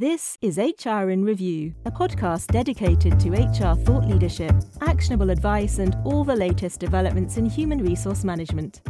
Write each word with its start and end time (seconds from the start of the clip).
This 0.00 0.38
is 0.40 0.58
HR 0.58 1.10
in 1.10 1.24
Review, 1.24 1.74
a 1.84 1.90
podcast 1.90 2.52
dedicated 2.52 3.18
to 3.18 3.30
HR 3.32 3.74
thought 3.74 4.06
leadership, 4.06 4.54
actionable 4.80 5.28
advice, 5.28 5.80
and 5.80 5.96
all 6.04 6.22
the 6.22 6.36
latest 6.36 6.78
developments 6.78 7.36
in 7.36 7.46
human 7.46 7.82
resource 7.82 8.22
management. 8.22 8.80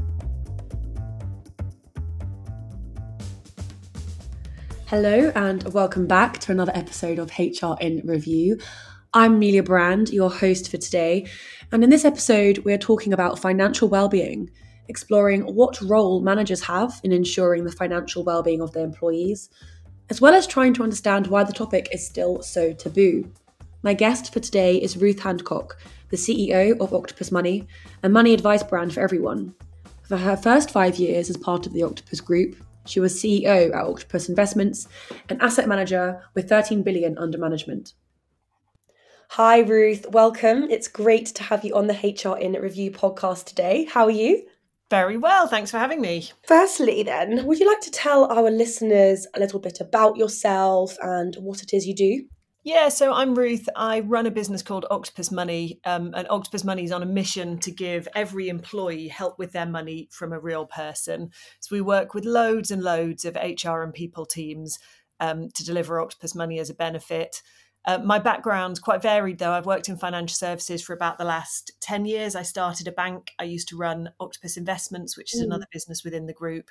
Hello, 4.84 5.32
and 5.34 5.72
welcome 5.72 6.06
back 6.06 6.40
to 6.40 6.52
another 6.52 6.72
episode 6.74 7.18
of 7.18 7.30
HR 7.38 7.80
in 7.80 8.02
Review. 8.04 8.58
I'm 9.14 9.36
Amelia 9.36 9.62
Brand, 9.62 10.10
your 10.10 10.30
host 10.30 10.70
for 10.70 10.76
today, 10.76 11.26
and 11.72 11.82
in 11.82 11.88
this 11.88 12.04
episode, 12.04 12.58
we're 12.66 12.76
talking 12.76 13.14
about 13.14 13.38
financial 13.38 13.88
well-being, 13.88 14.50
exploring 14.88 15.54
what 15.54 15.80
role 15.80 16.20
managers 16.20 16.64
have 16.64 17.00
in 17.02 17.12
ensuring 17.12 17.64
the 17.64 17.72
financial 17.72 18.24
well-being 18.24 18.60
of 18.60 18.72
their 18.74 18.84
employees 18.84 19.48
as 20.10 20.20
well 20.20 20.34
as 20.34 20.46
trying 20.46 20.74
to 20.74 20.82
understand 20.82 21.26
why 21.26 21.44
the 21.44 21.52
topic 21.52 21.88
is 21.92 22.06
still 22.06 22.42
so 22.42 22.72
taboo. 22.72 23.30
My 23.82 23.94
guest 23.94 24.32
for 24.32 24.40
today 24.40 24.76
is 24.76 24.96
Ruth 24.96 25.18
Handcock, 25.18 25.72
the 26.10 26.16
CEO 26.16 26.78
of 26.80 26.94
Octopus 26.94 27.30
Money, 27.30 27.66
a 28.02 28.08
money 28.08 28.32
advice 28.32 28.62
brand 28.62 28.94
for 28.94 29.00
everyone. 29.00 29.54
For 30.02 30.16
her 30.16 30.36
first 30.36 30.70
five 30.70 30.96
years 30.96 31.28
as 31.28 31.36
part 31.36 31.66
of 31.66 31.74
the 31.74 31.82
Octopus 31.82 32.20
Group, 32.20 32.56
she 32.86 33.00
was 33.00 33.14
CEO 33.14 33.68
at 33.68 33.84
Octopus 33.84 34.30
Investments, 34.30 34.88
an 35.28 35.38
asset 35.42 35.68
manager 35.68 36.22
with 36.34 36.48
13 36.48 36.82
billion 36.82 37.18
under 37.18 37.36
management. 37.36 37.92
Hi, 39.32 39.58
Ruth. 39.58 40.06
Welcome. 40.08 40.70
It's 40.70 40.88
great 40.88 41.26
to 41.26 41.42
have 41.42 41.62
you 41.62 41.74
on 41.74 41.86
the 41.86 41.92
HR 41.92 42.38
in 42.38 42.52
Review 42.54 42.90
podcast 42.90 43.44
today. 43.44 43.84
How 43.84 44.04
are 44.04 44.10
you? 44.10 44.46
Very 44.90 45.18
well. 45.18 45.46
Thanks 45.46 45.70
for 45.70 45.78
having 45.78 46.00
me. 46.00 46.30
Firstly, 46.46 47.02
then, 47.02 47.44
would 47.46 47.58
you 47.58 47.66
like 47.66 47.82
to 47.82 47.90
tell 47.90 48.24
our 48.24 48.50
listeners 48.50 49.26
a 49.34 49.38
little 49.38 49.60
bit 49.60 49.80
about 49.80 50.16
yourself 50.16 50.96
and 51.02 51.36
what 51.36 51.62
it 51.62 51.74
is 51.74 51.86
you 51.86 51.94
do? 51.94 52.24
Yeah, 52.64 52.88
so 52.88 53.12
I'm 53.12 53.34
Ruth. 53.34 53.68
I 53.76 54.00
run 54.00 54.26
a 54.26 54.30
business 54.30 54.62
called 54.62 54.84
Octopus 54.90 55.30
Money, 55.30 55.80
um, 55.84 56.12
and 56.14 56.26
Octopus 56.28 56.64
Money 56.64 56.84
is 56.84 56.92
on 56.92 57.02
a 57.02 57.06
mission 57.06 57.58
to 57.60 57.70
give 57.70 58.08
every 58.14 58.48
employee 58.48 59.08
help 59.08 59.38
with 59.38 59.52
their 59.52 59.66
money 59.66 60.08
from 60.10 60.32
a 60.32 60.40
real 60.40 60.66
person. 60.66 61.30
So 61.60 61.74
we 61.74 61.80
work 61.80 62.14
with 62.14 62.24
loads 62.24 62.70
and 62.70 62.82
loads 62.82 63.24
of 63.24 63.36
HR 63.36 63.82
and 63.82 63.94
people 63.94 64.26
teams 64.26 64.78
um, 65.20 65.48
to 65.54 65.64
deliver 65.64 66.00
Octopus 66.00 66.34
Money 66.34 66.58
as 66.58 66.70
a 66.70 66.74
benefit. 66.74 67.42
Uh, 67.84 67.98
my 67.98 68.18
background's 68.18 68.78
quite 68.78 69.00
varied, 69.00 69.38
though. 69.38 69.52
I've 69.52 69.66
worked 69.66 69.88
in 69.88 69.96
financial 69.96 70.34
services 70.34 70.82
for 70.82 70.92
about 70.92 71.16
the 71.16 71.24
last 71.24 71.72
10 71.80 72.04
years. 72.04 72.36
I 72.36 72.42
started 72.42 72.86
a 72.86 72.92
bank. 72.92 73.32
I 73.38 73.44
used 73.44 73.68
to 73.68 73.76
run 73.76 74.10
Octopus 74.20 74.56
Investments, 74.56 75.16
which 75.16 75.34
is 75.34 75.40
mm. 75.40 75.44
another 75.44 75.66
business 75.72 76.04
within 76.04 76.26
the 76.26 76.34
group. 76.34 76.70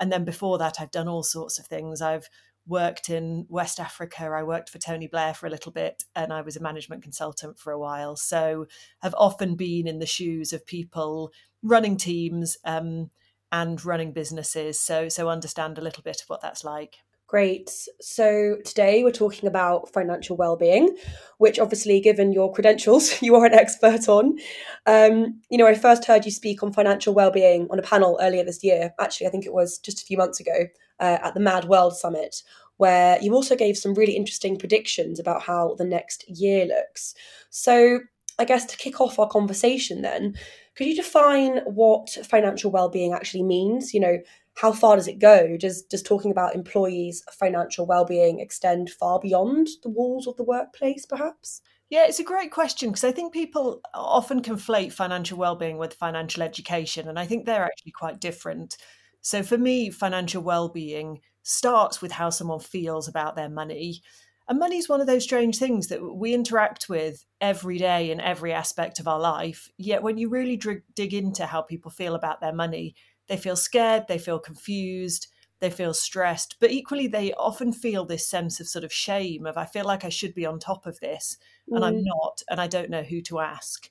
And 0.00 0.10
then 0.10 0.24
before 0.24 0.58
that, 0.58 0.80
I've 0.80 0.90
done 0.90 1.08
all 1.08 1.22
sorts 1.22 1.58
of 1.58 1.66
things. 1.66 2.02
I've 2.02 2.28
worked 2.66 3.08
in 3.08 3.46
West 3.48 3.78
Africa. 3.78 4.24
I 4.24 4.42
worked 4.42 4.68
for 4.68 4.78
Tony 4.78 5.06
Blair 5.06 5.34
for 5.34 5.46
a 5.46 5.50
little 5.50 5.72
bit, 5.72 6.04
and 6.16 6.32
I 6.32 6.40
was 6.40 6.56
a 6.56 6.62
management 6.62 7.02
consultant 7.02 7.58
for 7.58 7.72
a 7.72 7.78
while. 7.78 8.16
So, 8.16 8.66
I've 9.02 9.14
often 9.14 9.54
been 9.54 9.86
in 9.86 10.00
the 10.00 10.06
shoes 10.06 10.52
of 10.52 10.66
people 10.66 11.32
running 11.62 11.96
teams 11.96 12.56
um, 12.64 13.10
and 13.52 13.84
running 13.84 14.12
businesses. 14.12 14.80
So, 14.80 15.08
so 15.08 15.28
understand 15.28 15.78
a 15.78 15.82
little 15.82 16.02
bit 16.02 16.20
of 16.22 16.28
what 16.28 16.42
that's 16.42 16.64
like. 16.64 16.98
Great. 17.28 17.70
So 18.00 18.58
today 18.64 19.02
we're 19.02 19.10
talking 19.10 19.48
about 19.48 19.92
financial 19.92 20.36
well-being, 20.36 20.96
which 21.38 21.58
obviously, 21.58 22.00
given 22.00 22.32
your 22.32 22.52
credentials, 22.52 23.20
you 23.22 23.34
are 23.34 23.44
an 23.44 23.52
expert 23.52 24.08
on. 24.08 24.38
Um, 24.86 25.40
you 25.50 25.58
know, 25.58 25.66
I 25.66 25.74
first 25.74 26.04
heard 26.04 26.24
you 26.24 26.30
speak 26.30 26.62
on 26.62 26.72
financial 26.72 27.14
well-being 27.14 27.66
on 27.68 27.80
a 27.80 27.82
panel 27.82 28.16
earlier 28.22 28.44
this 28.44 28.62
year. 28.62 28.94
Actually, 29.00 29.26
I 29.26 29.30
think 29.30 29.44
it 29.44 29.52
was 29.52 29.78
just 29.78 30.00
a 30.00 30.04
few 30.04 30.16
months 30.16 30.38
ago 30.38 30.66
uh, 31.00 31.18
at 31.20 31.34
the 31.34 31.40
Mad 31.40 31.64
World 31.64 31.96
Summit, 31.96 32.42
where 32.76 33.18
you 33.20 33.34
also 33.34 33.56
gave 33.56 33.76
some 33.76 33.94
really 33.94 34.14
interesting 34.14 34.56
predictions 34.56 35.18
about 35.18 35.42
how 35.42 35.74
the 35.78 35.84
next 35.84 36.28
year 36.28 36.64
looks. 36.64 37.12
So, 37.50 38.00
I 38.38 38.44
guess 38.44 38.66
to 38.66 38.76
kick 38.76 39.00
off 39.00 39.18
our 39.18 39.28
conversation, 39.28 40.02
then, 40.02 40.36
could 40.76 40.86
you 40.86 40.94
define 40.94 41.58
what 41.64 42.10
financial 42.24 42.70
well-being 42.70 43.14
actually 43.14 43.42
means? 43.42 43.92
You 43.92 43.98
know 44.00 44.18
how 44.56 44.72
far 44.72 44.96
does 44.96 45.08
it 45.08 45.18
go? 45.18 45.56
Does 45.56 45.82
does 45.82 46.02
talking 46.02 46.30
about 46.30 46.54
employees' 46.54 47.22
financial 47.38 47.86
well-being 47.86 48.40
extend 48.40 48.90
far 48.90 49.20
beyond 49.20 49.68
the 49.82 49.90
walls 49.90 50.26
of 50.26 50.36
the 50.36 50.44
workplace, 50.44 51.06
perhaps? 51.06 51.60
Yeah, 51.88 52.06
it's 52.06 52.18
a 52.18 52.24
great 52.24 52.50
question 52.50 52.90
because 52.90 53.04
I 53.04 53.12
think 53.12 53.32
people 53.32 53.80
often 53.94 54.42
conflate 54.42 54.92
financial 54.92 55.38
well-being 55.38 55.78
with 55.78 55.94
financial 55.94 56.42
education, 56.42 57.08
and 57.08 57.18
I 57.18 57.26
think 57.26 57.46
they're 57.46 57.64
actually 57.64 57.92
quite 57.92 58.20
different. 58.20 58.76
So 59.20 59.42
for 59.42 59.58
me, 59.58 59.90
financial 59.90 60.42
well-being 60.42 61.20
starts 61.42 62.02
with 62.02 62.12
how 62.12 62.30
someone 62.30 62.60
feels 62.60 63.08
about 63.08 63.36
their 63.36 63.48
money. 63.48 64.00
And 64.48 64.58
money 64.58 64.78
is 64.78 64.88
one 64.88 65.00
of 65.00 65.06
those 65.06 65.24
strange 65.24 65.58
things 65.58 65.88
that 65.88 66.00
we 66.02 66.32
interact 66.32 66.88
with 66.88 67.24
every 67.40 67.78
day 67.78 68.10
in 68.10 68.20
every 68.20 68.52
aspect 68.52 69.00
of 69.00 69.08
our 69.08 69.18
life. 69.20 69.68
Yet, 69.76 70.02
when 70.02 70.18
you 70.18 70.28
really 70.28 70.60
dig 70.94 71.14
into 71.14 71.46
how 71.46 71.62
people 71.62 71.90
feel 71.90 72.14
about 72.14 72.40
their 72.40 72.54
money, 72.54 72.94
they 73.28 73.36
feel 73.36 73.56
scared, 73.56 74.04
they 74.08 74.18
feel 74.18 74.38
confused, 74.38 75.28
they 75.60 75.70
feel 75.70 75.94
stressed, 75.94 76.56
but 76.60 76.70
equally 76.70 77.06
they 77.06 77.32
often 77.34 77.72
feel 77.72 78.04
this 78.04 78.28
sense 78.28 78.60
of 78.60 78.68
sort 78.68 78.84
of 78.84 78.92
shame 78.92 79.46
of 79.46 79.56
I 79.56 79.64
feel 79.64 79.84
like 79.84 80.04
I 80.04 80.10
should 80.10 80.34
be 80.34 80.46
on 80.46 80.58
top 80.58 80.86
of 80.86 81.00
this 81.00 81.38
and 81.68 81.82
mm. 81.82 81.86
I'm 81.86 82.04
not 82.04 82.42
and 82.50 82.60
I 82.60 82.66
don't 82.66 82.90
know 82.90 83.02
who 83.02 83.22
to 83.22 83.40
ask. 83.40 83.90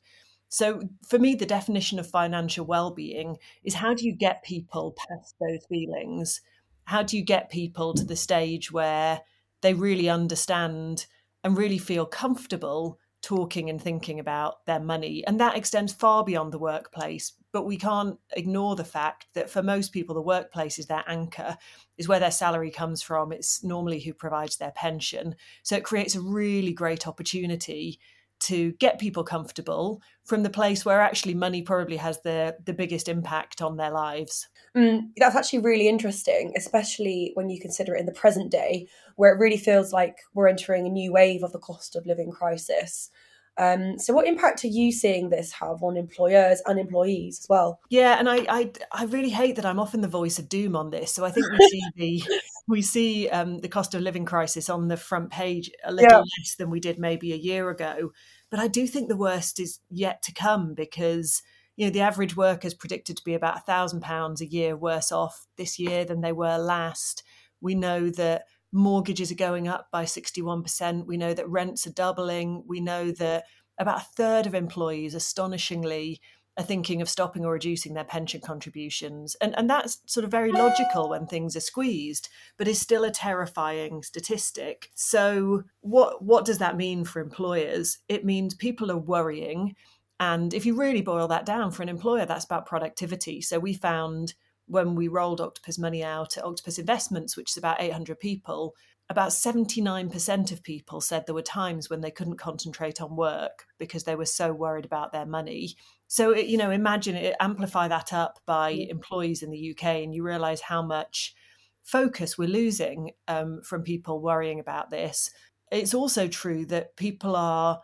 So 0.50 0.84
for 1.08 1.18
me 1.18 1.36
the 1.36 1.46
definition 1.46 1.98
of 1.98 2.10
financial 2.10 2.66
well-being 2.66 3.38
is 3.64 3.74
how 3.74 3.94
do 3.94 4.06
you 4.06 4.14
get 4.14 4.44
people 4.44 4.96
past 4.96 5.36
those 5.40 5.66
feelings? 5.68 6.42
How 6.86 7.02
do 7.02 7.18
you 7.18 7.24
get 7.24 7.50
people 7.50 7.94
to 7.96 8.06
the 8.06 8.16
stage 8.16 8.72
where 8.72 9.22
they 9.62 9.74
really 9.74 10.08
understand 10.08 11.08
and 11.44 11.58
really 11.58 11.80
feel 11.80 12.06
comfortable 12.06 13.00
talking 13.26 13.72
and 13.72 13.82
thinking 13.82 14.20
about 14.20 14.64
their 14.68 14.80
money. 14.80 15.26
And 15.26 15.40
that 15.40 15.58
extends 15.58 15.92
far 15.92 16.24
beyond 16.24 16.54
the 16.54 16.60
workplace. 16.60 17.34
But 17.52 17.66
we 17.66 17.76
can't 17.76 18.20
ignore 18.36 18.76
the 18.76 18.84
fact 18.84 19.26
that 19.34 19.50
for 19.50 19.64
most 19.64 19.92
people, 19.92 20.14
the 20.14 20.22
workplace 20.22 20.78
is 20.78 20.86
their 20.86 21.04
anchor, 21.08 21.58
is 21.98 22.08
where 22.08 22.20
their 22.20 22.30
salary 22.30 22.70
comes 22.70 23.02
from. 23.02 23.32
It's 23.32 23.64
normally 23.64 24.00
who 24.00 24.14
provides 24.14 24.58
their 24.58 24.72
pension. 24.72 25.36
So 25.64 25.76
it 25.76 25.84
creates 25.84 26.14
a 26.14 26.22
really 26.22 26.72
great 26.72 27.08
opportunity 27.08 28.00
to 28.42 28.74
get 28.74 29.00
people 29.00 29.24
comfortable 29.24 30.02
from 30.24 30.44
the 30.44 30.50
place 30.50 30.86
where 30.86 31.02
actually 31.02 31.34
money 31.34 31.62
probably 31.62 31.98
has 31.98 32.20
the 32.22 32.56
the 32.66 32.74
biggest 32.74 33.08
impact 33.08 33.62
on 33.62 33.78
their 33.78 33.92
lives. 33.92 34.48
Mm, 34.76 35.10
that's 35.18 35.36
actually 35.36 35.60
really 35.60 35.88
interesting, 35.88 36.54
especially 36.58 37.32
when 37.36 37.50
you 37.50 37.60
consider 37.60 37.96
it 37.96 38.00
in 38.00 38.06
the 38.06 38.12
present 38.12 38.52
day, 38.52 38.88
where 39.16 39.34
it 39.34 39.40
really 39.40 39.58
feels 39.58 39.94
like 39.94 40.18
we're 40.34 40.48
entering 40.48 40.86
a 40.86 40.90
new 40.90 41.14
wave 41.14 41.44
of 41.44 41.54
the 41.54 41.60
cost 41.60 41.96
of 41.96 42.06
living 42.06 42.32
crisis. 42.32 43.10
Um, 43.58 43.98
so, 43.98 44.14
what 44.14 44.28
impact 44.28 44.64
are 44.66 44.70
you 44.70 44.92
seeing 44.92 45.30
this 45.30 45.54
have 45.54 45.82
on 45.82 45.96
employers 45.96 46.62
and 46.66 46.78
employees 46.78 47.40
as 47.40 47.48
well? 47.50 47.80
Yeah, 47.90 48.20
and 48.20 48.30
I, 48.30 48.46
I, 48.50 48.72
I 48.92 49.06
really 49.06 49.30
hate 49.30 49.56
that 49.56 49.66
I'm 49.66 49.80
often 49.80 50.02
the 50.02 50.08
voice 50.08 50.40
of 50.40 50.50
doom 50.50 50.76
on 50.76 50.90
this. 50.90 51.14
So 51.14 51.24
I 51.24 51.32
think 51.32 51.48
we 51.50 51.70
see 51.70 51.82
the 51.96 52.40
we 52.68 52.82
see 52.82 53.30
um, 53.30 53.60
the 53.60 53.70
cost 53.70 53.94
of 53.94 54.02
living 54.02 54.26
crisis 54.26 54.70
on 54.70 54.88
the 54.88 54.98
front 54.98 55.30
page 55.30 55.72
a 55.84 55.92
little 55.92 56.12
yeah. 56.12 56.18
less 56.18 56.56
than 56.58 56.70
we 56.70 56.80
did 56.80 57.00
maybe 57.00 57.32
a 57.32 57.38
year 57.38 57.70
ago. 57.70 58.12
But 58.50 58.60
I 58.60 58.68
do 58.68 58.88
think 58.88 59.08
the 59.08 59.16
worst 59.16 59.60
is 59.60 59.80
yet 59.90 60.22
to 60.24 60.34
come 60.34 60.74
because 60.74 61.42
you 61.78 61.86
know 61.86 61.92
the 61.92 62.02
average 62.02 62.36
worker 62.36 62.68
is 62.68 62.74
predicted 62.74 63.18
to 63.18 63.24
be 63.24 63.34
about 63.34 63.58
a 63.58 63.62
thousand 63.62 64.02
pounds 64.02 64.42
a 64.42 64.48
year 64.48 64.76
worse 64.76 65.12
off 65.12 65.48
this 65.58 65.80
year 65.80 66.04
than 66.04 66.22
they 66.22 66.34
were 66.34 66.58
last. 66.58 67.24
We 67.62 67.74
know 67.76 68.10
that 68.12 68.44
mortgages 68.76 69.32
are 69.32 69.36
going 69.36 69.68
up 69.68 69.88
by 69.92 70.04
61%. 70.04 71.06
We 71.06 71.18
know 71.18 71.34
that 71.34 71.50
rents 71.50 71.88
are 71.88 71.92
doubling. 71.94 72.64
We 72.68 72.82
know 72.82 73.12
that 73.12 73.46
about 73.80 74.02
a 74.02 74.06
third 74.16 74.46
of 74.46 74.54
employees, 74.54 75.16
astonishingly, 75.16 76.22
are 76.58 76.64
thinking 76.64 77.02
of 77.02 77.10
stopping 77.10 77.44
or 77.44 77.54
reducing 77.54 77.94
their 77.94 78.06
pension 78.06 78.40
contributions. 78.40 79.36
And, 79.42 79.58
and 79.58 79.70
that's 79.70 80.00
sort 80.06 80.24
of 80.24 80.32
very 80.32 80.52
logical 80.52 81.10
when 81.10 81.28
things 81.28 81.56
are 81.56 81.62
squeezed, 81.62 82.30
but 82.58 82.68
is 82.68 82.80
still 82.80 83.04
a 83.04 83.12
terrifying 83.12 84.04
statistic. 84.04 84.90
So, 84.96 85.64
what, 85.82 86.24
what 86.24 86.46
does 86.46 86.60
that 86.60 86.78
mean 86.78 87.04
for 87.04 87.20
employers? 87.20 87.98
It 88.08 88.24
means 88.24 88.54
people 88.54 88.92
are 88.92 88.98
worrying. 88.98 89.76
And 90.20 90.54
if 90.54 90.66
you 90.66 90.76
really 90.76 91.02
boil 91.02 91.28
that 91.28 91.46
down 91.46 91.72
for 91.72 91.84
an 91.84 91.90
employer, 91.90 92.26
that's 92.26 92.46
about 92.46 92.66
productivity. 92.66 93.42
So, 93.42 93.60
we 93.60 93.74
found 93.74 94.34
when 94.68 94.96
we 94.96 95.08
rolled 95.08 95.42
Octopus 95.42 95.78
Money 95.78 96.04
out 96.04 96.38
at 96.38 96.46
Octopus 96.46 96.80
Investments, 96.80 97.38
which 97.38 97.52
is 97.52 97.58
about 97.58 97.82
800 97.82 98.20
people, 98.20 98.76
about 99.10 99.30
79% 99.30 100.52
of 100.52 100.64
people 100.64 101.00
said 101.00 101.26
there 101.26 101.36
were 101.36 101.42
times 101.44 101.90
when 101.90 102.02
they 102.02 102.10
couldn't 102.10 102.38
concentrate 102.38 103.00
on 103.02 103.16
work 103.16 103.66
because 103.78 104.04
they 104.04 104.16
were 104.16 104.26
so 104.26 104.52
worried 104.52 104.86
about 104.86 105.12
their 105.12 105.28
money. 105.28 105.76
So, 106.08 106.36
you 106.36 106.58
know, 106.58 106.72
imagine 106.72 107.16
it, 107.16 107.36
amplify 107.40 107.88
that 107.88 108.14
up 108.14 108.40
by 108.48 108.70
employees 108.70 109.44
in 109.44 109.52
the 109.52 109.72
UK, 109.72 110.04
and 110.04 110.14
you 110.14 110.24
realize 110.24 110.62
how 110.62 110.82
much 110.82 111.36
focus 111.84 112.36
we're 112.36 112.50
losing 112.50 113.12
um, 113.28 113.62
from 113.64 113.84
people 113.84 114.22
worrying 114.22 114.60
about 114.60 114.90
this. 114.90 115.30
It's 115.72 115.94
also 115.94 116.28
true 116.28 116.66
that 116.68 116.96
people 116.96 117.36
are 117.36 117.82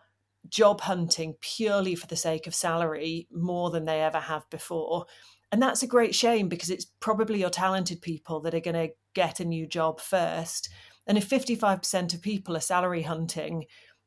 job 0.48 0.80
hunting 0.80 1.34
purely 1.40 1.94
for 1.94 2.08
the 2.08 2.16
sake 2.16 2.48
of 2.48 2.54
salary 2.54 3.28
more 3.32 3.70
than 3.70 3.84
they 3.84 4.00
ever 4.02 4.18
have 4.18 4.48
before. 4.50 5.06
And 5.52 5.62
that's 5.62 5.82
a 5.82 5.86
great 5.86 6.14
shame 6.14 6.48
because 6.48 6.70
it's 6.70 6.86
probably 6.98 7.40
your 7.40 7.50
talented 7.50 8.00
people 8.00 8.40
that 8.40 8.54
are 8.54 8.60
going 8.60 8.88
to 8.88 8.94
get 9.14 9.38
a 9.38 9.44
new 9.44 9.66
job 9.66 10.00
first. 10.00 10.70
And 11.06 11.18
if 11.18 11.28
55% 11.28 12.14
of 12.14 12.22
people 12.22 12.56
are 12.56 12.60
salary 12.60 13.02
hunting 13.02 13.66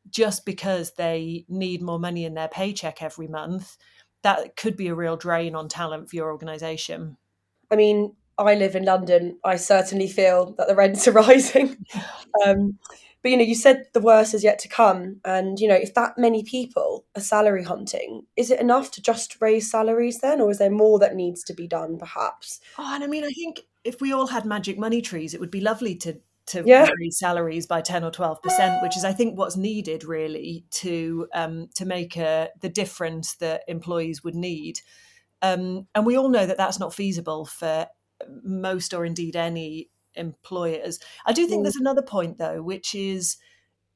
just 0.09 0.45
because 0.45 0.93
they 0.93 1.45
need 1.47 1.83
more 1.83 1.99
money 1.99 2.25
in 2.25 2.33
their 2.33 2.47
paycheck 2.47 3.01
every 3.03 3.27
month, 3.27 3.77
that 4.23 4.55
could 4.55 4.75
be 4.75 4.87
a 4.87 4.95
real 4.95 5.17
drain 5.17 5.55
on 5.55 5.69
talent 5.69 6.09
for 6.09 6.15
your 6.15 6.31
organization. 6.31 7.17
I 7.69 7.75
mean, 7.75 8.15
I 8.39 8.55
live 8.55 8.75
in 8.75 8.85
London. 8.85 9.37
I 9.43 9.55
certainly 9.57 10.07
feel 10.07 10.55
that 10.57 10.67
the 10.67 10.75
rents 10.75 11.07
are 11.07 11.11
rising. 11.13 11.77
um, 12.45 12.79
but 13.25 13.31
you 13.31 13.37
know, 13.37 13.43
you 13.43 13.55
said 13.55 13.87
the 13.93 13.99
worst 13.99 14.35
is 14.35 14.43
yet 14.43 14.59
to 14.59 14.67
come, 14.67 15.19
and 15.25 15.59
you 15.59 15.67
know, 15.67 15.73
if 15.73 15.95
that 15.95 16.15
many 16.15 16.43
people 16.43 17.05
are 17.15 17.21
salary 17.21 17.63
hunting, 17.63 18.21
is 18.37 18.51
it 18.51 18.59
enough 18.59 18.91
to 18.91 19.01
just 19.01 19.41
raise 19.41 19.67
salaries 19.67 20.19
then, 20.19 20.39
or 20.39 20.51
is 20.51 20.59
there 20.59 20.69
more 20.69 20.99
that 20.99 21.15
needs 21.15 21.43
to 21.45 21.53
be 21.55 21.65
done, 21.65 21.97
perhaps? 21.97 22.59
Oh, 22.77 22.93
and 22.93 23.03
I 23.03 23.07
mean, 23.07 23.23
I 23.23 23.31
think 23.31 23.61
if 23.83 23.99
we 23.99 24.13
all 24.13 24.27
had 24.27 24.45
magic 24.45 24.77
money 24.77 25.01
trees, 25.01 25.33
it 25.33 25.39
would 25.39 25.49
be 25.49 25.59
lovely 25.59 25.95
to 25.95 26.19
to 26.45 26.61
yeah. 26.67 26.87
raise 26.99 27.17
salaries 27.17 27.65
by 27.65 27.81
10 27.81 28.03
or 28.03 28.11
12 28.11 28.43
percent 28.43 28.83
which 28.83 28.95
is 28.95 29.03
i 29.03 29.11
think 29.11 29.35
what's 29.35 29.57
needed 29.57 30.03
really 30.03 30.63
to 30.69 31.27
um, 31.33 31.67
to 31.73 31.87
make 31.87 32.15
a, 32.17 32.49
the 32.61 32.69
difference 32.69 33.33
that 33.37 33.63
employees 33.67 34.23
would 34.23 34.35
need 34.35 34.81
um, 35.41 35.87
and 35.95 36.05
we 36.05 36.15
all 36.15 36.29
know 36.29 36.45
that 36.45 36.57
that's 36.57 36.79
not 36.79 36.93
feasible 36.93 37.45
for 37.45 37.87
most 38.43 38.93
or 38.93 39.05
indeed 39.05 39.35
any 39.35 39.89
employers 40.15 40.99
i 41.25 41.33
do 41.33 41.47
think 41.47 41.61
mm. 41.61 41.63
there's 41.63 41.75
another 41.75 42.01
point 42.01 42.37
though 42.37 42.61
which 42.61 42.95
is 42.95 43.37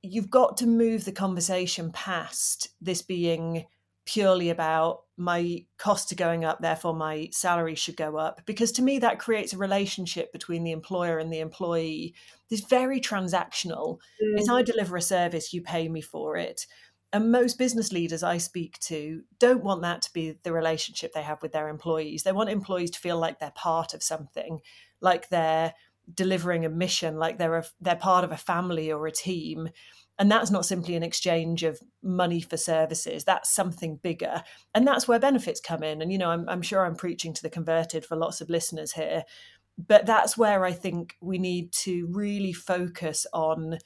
you've 0.01 0.29
got 0.29 0.57
to 0.57 0.67
move 0.67 1.05
the 1.05 1.11
conversation 1.11 1.91
past 1.91 2.69
this 2.81 3.01
being 3.01 3.65
purely 4.09 4.49
about 4.49 5.01
my 5.17 5.63
costs 5.77 6.11
are 6.11 6.15
going 6.15 6.43
up, 6.43 6.59
therefore 6.61 6.95
my 6.95 7.29
salary 7.31 7.75
should 7.75 7.95
go 7.95 8.17
up. 8.17 8.41
Because 8.47 8.71
to 8.71 8.81
me, 8.81 8.97
that 8.99 9.19
creates 9.19 9.53
a 9.53 9.57
relationship 9.57 10.31
between 10.31 10.63
the 10.63 10.71
employer 10.71 11.19
and 11.19 11.31
the 11.31 11.41
employee. 11.41 12.15
It's 12.49 12.65
very 12.65 12.99
transactional. 12.99 13.97
Mm. 14.23 14.39
It's 14.39 14.49
I 14.49 14.63
deliver 14.63 14.97
a 14.97 15.01
service, 15.01 15.53
you 15.53 15.61
pay 15.61 15.89
me 15.89 16.01
for 16.01 16.37
it. 16.37 16.65
And 17.13 17.31
most 17.31 17.59
business 17.59 17.91
leaders 17.91 18.23
I 18.23 18.39
speak 18.39 18.79
to 18.81 19.21
don't 19.37 19.63
want 19.63 19.83
that 19.83 20.01
to 20.03 20.13
be 20.13 20.39
the 20.41 20.53
relationship 20.53 21.13
they 21.13 21.21
have 21.21 21.43
with 21.43 21.51
their 21.51 21.69
employees. 21.69 22.23
They 22.23 22.31
want 22.31 22.49
employees 22.49 22.91
to 22.91 22.99
feel 22.99 23.19
like 23.19 23.39
they're 23.39 23.51
part 23.51 23.93
of 23.93 24.01
something, 24.01 24.61
like 25.01 25.29
they're 25.29 25.73
delivering 26.13 26.65
a 26.65 26.69
mission, 26.69 27.17
like 27.17 27.37
they're 27.37 27.57
a, 27.57 27.65
they're 27.81 27.95
part 27.95 28.23
of 28.23 28.31
a 28.31 28.37
family 28.37 28.91
or 28.91 29.07
a 29.07 29.11
team. 29.11 29.69
And 30.17 30.29
that's 30.29 30.51
not 30.51 30.65
simply 30.65 30.95
an 30.95 31.03
exchange 31.03 31.63
of 31.63 31.79
money 32.03 32.41
for 32.41 32.57
services 32.57 33.23
that's 33.23 33.53
something 33.53 33.97
bigger. 33.97 34.43
And 34.75 34.85
that's 34.85 35.07
where 35.07 35.19
benefits 35.19 35.61
come 35.61 35.83
in. 35.83 36.01
And 36.01 36.11
you 36.11 36.17
know 36.17 36.29
i'm, 36.29 36.47
I'm 36.49 36.61
sure 36.61 36.85
i'm 36.85 36.95
preaching 36.95 37.33
to 37.33 37.41
the 37.41 37.49
converted 37.49 38.05
for 38.05 38.15
lots 38.15 38.41
of 38.41 38.49
listeners 38.49 38.91
here 38.91 39.23
but 39.77 40.05
that's 40.05 40.37
where 40.37 40.65
i 40.65 40.73
think 40.73 41.15
we 41.21 41.37
need 41.37 41.71
to 41.71 42.07
really 42.11 42.51
focus 42.51 43.25
on 43.31 43.77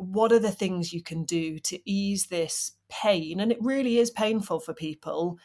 what 0.00 0.32
are 0.32 0.38
the 0.38 0.50
things 0.50 0.94
you 0.94 1.02
can 1.02 1.24
do 1.24 1.58
to 1.58 1.78
ease 1.88 2.26
this 2.26 2.72
pain. 2.88 3.38
And 3.38 3.52
it 3.52 3.58
really 3.60 3.98
is 3.98 4.10
painful 4.10 4.60
for 4.60 4.72
people 4.72 5.38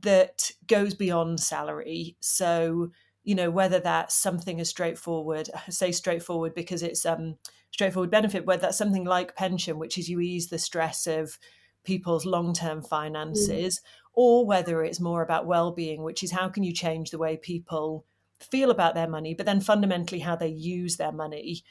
that 0.00 0.50
goes 0.66 0.94
beyond 0.94 1.38
salary. 1.38 2.16
So 2.18 2.90
you 3.24 3.34
know 3.34 3.50
whether 3.50 3.80
that's 3.80 4.14
something 4.14 4.60
as 4.60 4.68
straightforward 4.68 5.50
I 5.54 5.70
say 5.70 5.90
straightforward 5.92 6.54
because 6.54 6.82
it's 6.82 7.04
um 7.04 7.36
straightforward 7.74 8.10
benefit, 8.10 8.46
whether 8.46 8.62
that's 8.62 8.78
something 8.78 9.04
like 9.04 9.34
pension, 9.34 9.80
which 9.80 9.98
is 9.98 10.08
you 10.08 10.20
ease 10.20 10.48
the 10.48 10.58
stress 10.58 11.08
of 11.08 11.38
people's 11.82 12.24
long 12.24 12.54
term 12.54 12.80
finances, 12.80 13.78
mm. 13.78 13.82
or 14.14 14.46
whether 14.46 14.82
it's 14.82 15.00
more 15.00 15.22
about 15.22 15.44
well 15.44 15.72
being, 15.72 16.04
which 16.04 16.22
is 16.22 16.30
how 16.30 16.48
can 16.48 16.62
you 16.62 16.72
change 16.72 17.10
the 17.10 17.18
way 17.18 17.36
people 17.36 18.06
feel 18.38 18.70
about 18.70 18.94
their 18.94 19.08
money, 19.08 19.34
but 19.34 19.44
then 19.44 19.60
fundamentally 19.60 20.20
how 20.20 20.36
they 20.36 20.48
use 20.48 20.96
their 20.96 21.12
money. 21.12 21.62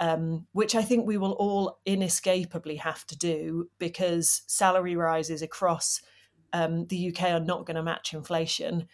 Um, 0.00 0.48
which 0.50 0.74
I 0.74 0.82
think 0.82 1.06
we 1.06 1.16
will 1.16 1.32
all 1.32 1.78
inescapably 1.86 2.74
have 2.76 3.06
to 3.06 3.16
do 3.16 3.70
because 3.78 4.42
salary 4.48 4.96
rises 4.96 5.42
across 5.42 6.02
um, 6.52 6.86
the 6.86 7.14
UK 7.14 7.30
are 7.30 7.38
not 7.38 7.66
going 7.66 7.76
to 7.76 7.84
match 7.84 8.12
inflation. 8.12 8.88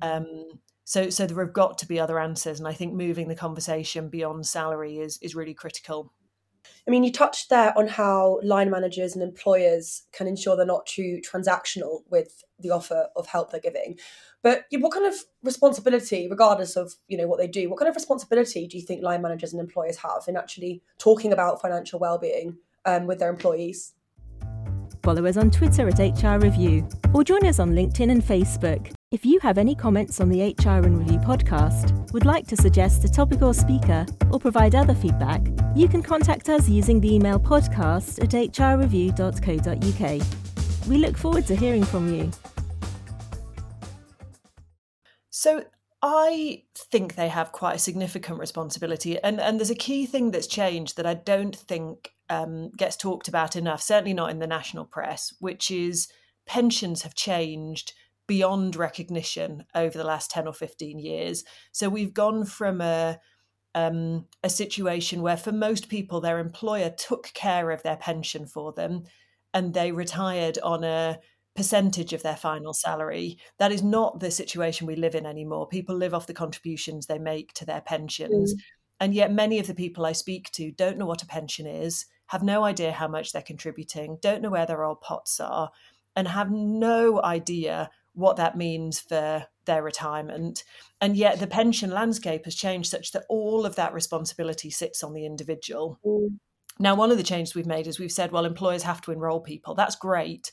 Um, 0.00 0.58
so, 0.84 1.08
so 1.10 1.26
there 1.26 1.44
have 1.44 1.54
got 1.54 1.78
to 1.78 1.86
be 1.86 1.98
other 1.98 2.18
answers, 2.18 2.58
and 2.58 2.68
I 2.68 2.74
think 2.74 2.92
moving 2.92 3.28
the 3.28 3.34
conversation 3.34 4.08
beyond 4.08 4.46
salary 4.46 4.98
is 4.98 5.18
is 5.22 5.34
really 5.34 5.54
critical. 5.54 6.12
I 6.86 6.90
mean, 6.90 7.04
you 7.04 7.12
touched 7.12 7.48
there 7.48 7.76
on 7.78 7.88
how 7.88 8.40
line 8.42 8.70
managers 8.70 9.14
and 9.14 9.22
employers 9.22 10.02
can 10.12 10.26
ensure 10.26 10.56
they're 10.56 10.66
not 10.66 10.86
too 10.86 11.20
transactional 11.24 12.02
with 12.10 12.44
the 12.58 12.70
offer 12.70 13.08
of 13.16 13.26
help 13.26 13.50
they're 13.50 13.60
giving. 13.60 13.98
But 14.42 14.66
what 14.72 14.92
kind 14.92 15.06
of 15.06 15.14
responsibility, 15.42 16.28
regardless 16.28 16.76
of 16.76 16.94
you 17.08 17.16
know 17.16 17.26
what 17.26 17.38
they 17.38 17.46
do, 17.46 17.70
what 17.70 17.78
kind 17.78 17.88
of 17.88 17.94
responsibility 17.94 18.66
do 18.66 18.76
you 18.76 18.84
think 18.84 19.02
line 19.02 19.22
managers 19.22 19.52
and 19.52 19.60
employers 19.60 19.96
have 19.98 20.24
in 20.28 20.36
actually 20.36 20.82
talking 20.98 21.32
about 21.32 21.62
financial 21.62 21.98
well-being 21.98 22.58
um, 22.84 23.06
with 23.06 23.18
their 23.18 23.30
employees? 23.30 23.94
Follow 25.02 25.24
us 25.26 25.36
on 25.38 25.50
Twitter 25.50 25.88
at 25.88 25.98
HR 25.98 26.38
Review 26.38 26.86
or 27.14 27.24
join 27.24 27.44
us 27.46 27.58
on 27.58 27.72
LinkedIn 27.72 28.10
and 28.10 28.22
Facebook. 28.22 28.92
If 29.14 29.24
you 29.24 29.38
have 29.42 29.58
any 29.58 29.76
comments 29.76 30.20
on 30.20 30.28
the 30.28 30.42
HR 30.42 30.84
in 30.84 30.98
Review 30.98 31.18
podcast, 31.18 32.12
would 32.12 32.26
like 32.26 32.48
to 32.48 32.56
suggest 32.56 33.04
a 33.04 33.08
topic 33.08 33.42
or 33.42 33.54
speaker, 33.54 34.04
or 34.32 34.40
provide 34.40 34.74
other 34.74 34.92
feedback, 34.92 35.40
you 35.76 35.86
can 35.86 36.02
contact 36.02 36.48
us 36.48 36.68
using 36.68 37.00
the 37.00 37.14
email 37.14 37.38
podcast 37.38 38.20
at 38.20 38.30
hrreview.co.uk. 38.30 38.88
We 40.88 40.98
look 40.98 41.16
forward 41.16 41.46
to 41.46 41.54
hearing 41.54 41.84
from 41.84 42.12
you. 42.12 42.32
So, 45.30 45.62
I 46.02 46.64
think 46.74 47.14
they 47.14 47.28
have 47.28 47.52
quite 47.52 47.76
a 47.76 47.78
significant 47.78 48.40
responsibility, 48.40 49.20
and, 49.22 49.40
and 49.40 49.60
there's 49.60 49.70
a 49.70 49.76
key 49.76 50.06
thing 50.06 50.32
that's 50.32 50.48
changed 50.48 50.96
that 50.96 51.06
I 51.06 51.14
don't 51.14 51.54
think 51.54 52.10
um, 52.28 52.72
gets 52.76 52.96
talked 52.96 53.28
about 53.28 53.54
enough, 53.54 53.80
certainly 53.80 54.12
not 54.12 54.32
in 54.32 54.40
the 54.40 54.48
national 54.48 54.86
press, 54.86 55.32
which 55.38 55.70
is 55.70 56.08
pensions 56.46 57.02
have 57.02 57.14
changed 57.14 57.92
beyond 58.26 58.76
recognition 58.76 59.64
over 59.74 59.96
the 59.96 60.04
last 60.04 60.30
10 60.30 60.46
or 60.46 60.52
15 60.52 60.98
years. 60.98 61.44
So 61.72 61.88
we've 61.88 62.14
gone 62.14 62.44
from 62.44 62.80
a 62.80 63.18
um, 63.74 64.26
a 64.44 64.48
situation 64.48 65.20
where, 65.20 65.36
for 65.36 65.50
most 65.50 65.88
people, 65.88 66.20
their 66.20 66.38
employer 66.38 66.90
took 66.90 67.32
care 67.34 67.72
of 67.72 67.82
their 67.82 67.96
pension 67.96 68.46
for 68.46 68.72
them 68.72 69.02
and 69.52 69.74
they 69.74 69.90
retired 69.90 70.58
on 70.62 70.84
a 70.84 71.18
percentage 71.56 72.12
of 72.12 72.22
their 72.22 72.36
final 72.36 72.72
salary. 72.72 73.38
That 73.58 73.72
is 73.72 73.82
not 73.82 74.20
the 74.20 74.30
situation 74.30 74.86
we 74.86 74.96
live 74.96 75.14
in 75.14 75.26
anymore. 75.26 75.68
People 75.68 75.96
live 75.96 76.14
off 76.14 76.26
the 76.26 76.34
contributions 76.34 77.06
they 77.06 77.18
make 77.18 77.52
to 77.54 77.64
their 77.64 77.80
pensions. 77.80 78.54
Mm. 78.54 78.58
And 79.00 79.14
yet, 79.14 79.32
many 79.32 79.58
of 79.58 79.66
the 79.66 79.74
people 79.74 80.06
I 80.06 80.12
speak 80.12 80.50
to 80.52 80.70
don't 80.70 80.98
know 80.98 81.06
what 81.06 81.22
a 81.22 81.26
pension 81.26 81.66
is, 81.66 82.06
have 82.26 82.42
no 82.42 82.64
idea 82.64 82.92
how 82.92 83.08
much 83.08 83.32
they're 83.32 83.42
contributing, 83.42 84.18
don't 84.22 84.40
know 84.40 84.50
where 84.50 84.66
their 84.66 84.84
old 84.84 85.00
pots 85.00 85.40
are, 85.40 85.70
and 86.16 86.28
have 86.28 86.50
no 86.50 87.22
idea 87.22 87.90
what 88.14 88.36
that 88.36 88.56
means 88.56 89.00
for 89.00 89.46
their 89.66 89.82
retirement. 89.82 90.64
And 91.00 91.16
yet 91.16 91.40
the 91.40 91.46
pension 91.46 91.90
landscape 91.90 92.44
has 92.44 92.54
changed 92.54 92.90
such 92.90 93.12
that 93.12 93.24
all 93.28 93.66
of 93.66 93.76
that 93.76 93.92
responsibility 93.92 94.70
sits 94.70 95.02
on 95.02 95.12
the 95.12 95.26
individual. 95.26 95.98
Mm. 96.04 96.38
Now, 96.78 96.94
one 96.96 97.12
of 97.12 97.16
the 97.16 97.22
changes 97.22 97.54
we've 97.54 97.66
made 97.66 97.86
is 97.86 97.98
we've 97.98 98.10
said, 98.10 98.32
well, 98.32 98.44
employers 98.44 98.82
have 98.82 99.00
to 99.02 99.12
enroll 99.12 99.40
people. 99.40 99.74
That's 99.74 99.94
great. 99.94 100.50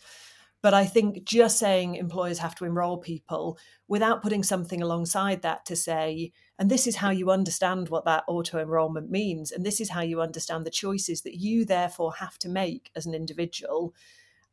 But 0.62 0.76
I 0.76 0.86
think 0.86 1.24
just 1.24 1.58
saying 1.58 1.96
employers 1.96 2.38
have 2.38 2.54
to 2.56 2.66
enroll 2.66 3.00
people 3.00 3.58
without 3.88 4.22
putting 4.22 4.44
something 4.44 4.82
alongside 4.82 5.42
that 5.42 5.66
to 5.66 5.76
say, 5.76 6.32
and 6.60 6.70
this 6.70 6.86
is 6.86 6.98
how 6.98 7.10
you 7.10 7.32
understand 7.32 7.90
what 7.90 8.06
that 8.06 8.24
auto 8.28 8.60
enrollment 8.60 9.10
means, 9.10 9.52
and 9.52 9.66
this 9.66 9.82
is 9.82 9.90
how 9.90 10.02
you 10.02 10.22
understand 10.22 10.64
the 10.64 10.70
choices 10.70 11.24
that 11.24 11.40
you 11.40 11.66
therefore 11.66 12.14
have 12.14 12.38
to 12.40 12.50
make 12.50 12.92
as 12.96 13.08
an 13.08 13.16
individual, 13.16 13.96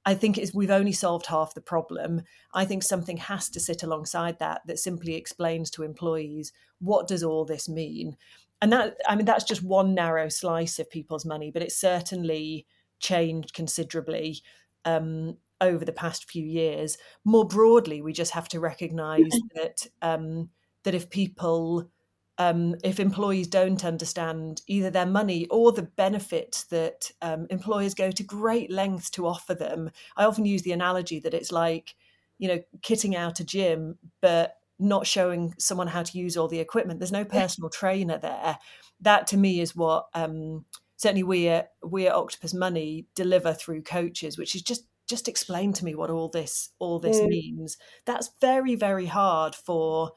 I 0.09 0.15
think 0.15 0.39
is 0.39 0.55
we've 0.55 0.71
only 0.71 0.93
solved 0.93 1.27
half 1.27 1.53
the 1.53 1.61
problem. 1.61 2.23
I 2.55 2.65
think 2.65 2.83
something 2.83 3.19
has 3.19 3.51
to 3.51 3.61
sit 3.61 3.83
alongside 3.83 4.39
that 4.39 4.63
that 4.65 4.79
simply 4.79 5.15
explains 5.15 5.71
to 5.73 5.83
employees 5.83 6.51
what 6.79 7.07
does 7.07 7.23
all 7.23 7.45
this 7.45 7.69
mean. 7.69 8.17
And 8.63 8.73
that 8.73 8.97
I 9.07 9.17
mean 9.17 9.27
that's 9.27 9.45
just 9.45 9.63
one 9.63 9.95
narrow 9.95 10.31
slice 10.31 10.79
of 10.79 10.89
people's 10.89 11.27
money, 11.27 11.51
but 11.51 11.61
it's 11.61 11.77
certainly 11.77 12.67
changed 13.01 13.53
considerably 13.53 14.41
um, 14.87 15.37
over 15.61 15.85
the 15.85 15.93
past 15.93 16.31
few 16.31 16.47
years. 16.47 16.97
More 17.27 17.47
broadly, 17.47 18.01
we 18.01 18.15
just 18.15 18.33
have 18.33 18.49
to 18.49 18.61
recognise 18.61 19.29
that 19.57 19.89
um, 20.01 20.49
that 20.85 20.95
if 20.95 21.11
people 21.11 21.91
um, 22.39 22.77
if 22.85 23.01
employees 23.01 23.49
don't 23.49 23.85
understand 23.85 24.63
either 24.69 24.91
their 24.91 25.07
money 25.07 25.47
or 25.49 25.73
the 25.73 25.83
benefits 25.83 26.65
that 26.65 27.11
um, 27.21 27.49
employers 27.51 27.95
go 27.95 28.13
to 28.13 28.23
great 28.23 28.71
lengths 28.71 29.11
to 29.11 29.27
offer 29.27 29.55
them. 29.55 29.91
I 30.17 30.25
often 30.25 30.45
use 30.45 30.63
the 30.63 30.73
analogy 30.73 31.19
that 31.21 31.35
it's 31.35 31.51
like, 31.51 31.97
you 32.39 32.47
know, 32.47 32.61
kitting 32.81 33.17
out 33.17 33.41
a 33.41 33.45
gym, 33.45 33.99
but 34.23 34.55
not 34.79 35.07
showing 35.07 35.53
someone 35.59 35.89
how 35.89 36.05
to 36.05 36.19
use 36.19 36.37
all 36.37 36.47
the 36.47 36.61
equipment. 36.61 37.01
There's 37.01 37.11
no 37.11 37.25
personal 37.25 37.71
trainer 37.71 38.19
there. 38.19 38.59
That 39.01 39.27
to 39.29 39.37
me 39.37 39.61
is 39.61 39.75
what 39.75 40.07
um, 40.15 40.65
certainly 40.97 41.25
we 41.25 41.49
at, 41.49 41.73
we 41.85 42.07
at 42.07 42.15
Octopus 42.15 42.55
Money 42.55 43.07
deliver 43.17 43.53
through 43.53 43.83
coaches, 43.83 44.39
which 44.39 44.55
is 44.55 44.63
just 44.63 44.85
just 45.09 45.27
explain 45.27 45.73
to 45.73 45.87
me 45.87 45.95
what 45.95 46.11
all 46.11 46.29
this 46.29 46.71
all 46.79 47.01
this 47.01 47.19
mm. 47.19 47.29
means. 47.29 47.79
That's 48.05 48.31
very 48.41 48.77
very 48.77 49.07
hard 49.07 49.55
for 49.55 50.13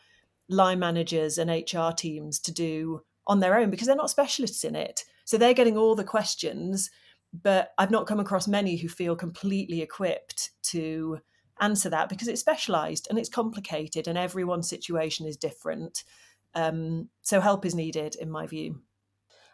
line 0.52 0.80
managers 0.80 1.38
and 1.38 1.50
HR 1.50 1.92
teams 1.96 2.40
to 2.40 2.52
do 2.52 3.02
on 3.28 3.40
their 3.40 3.58
own 3.58 3.70
because 3.70 3.88
they're 3.88 3.96
not 3.96 4.10
specialists 4.10 4.64
in 4.64 4.76
it. 4.76 5.04
So 5.26 5.38
they're 5.38 5.54
getting 5.54 5.78
all 5.78 5.96
the 5.96 6.04
questions, 6.04 6.90
but 7.34 7.72
I've 7.78 7.92
not 7.92 8.08
come 8.08 8.20
across 8.20 8.48
many 8.48 8.78
who 8.78 8.90
feel 8.90 9.16
completely 9.16 9.82
equipped 9.82 10.52
to 10.64 11.20
answer 11.62 11.90
that 11.90 12.10
because 12.10 12.28
it's 12.28 12.42
specialized 12.42 13.08
and 13.10 13.18
it's 13.18 13.30
complicated 13.30 14.08
and 14.08 14.18
everyone's 14.18 14.70
situation 14.70 15.28
is 15.28 15.38
different. 15.38 16.04
Um, 16.56 17.10
so 17.22 17.40
help 17.40 17.66
is 17.66 17.76
needed, 17.76 18.16
in 18.16 18.30
my 18.30 18.48
view. 18.48 18.82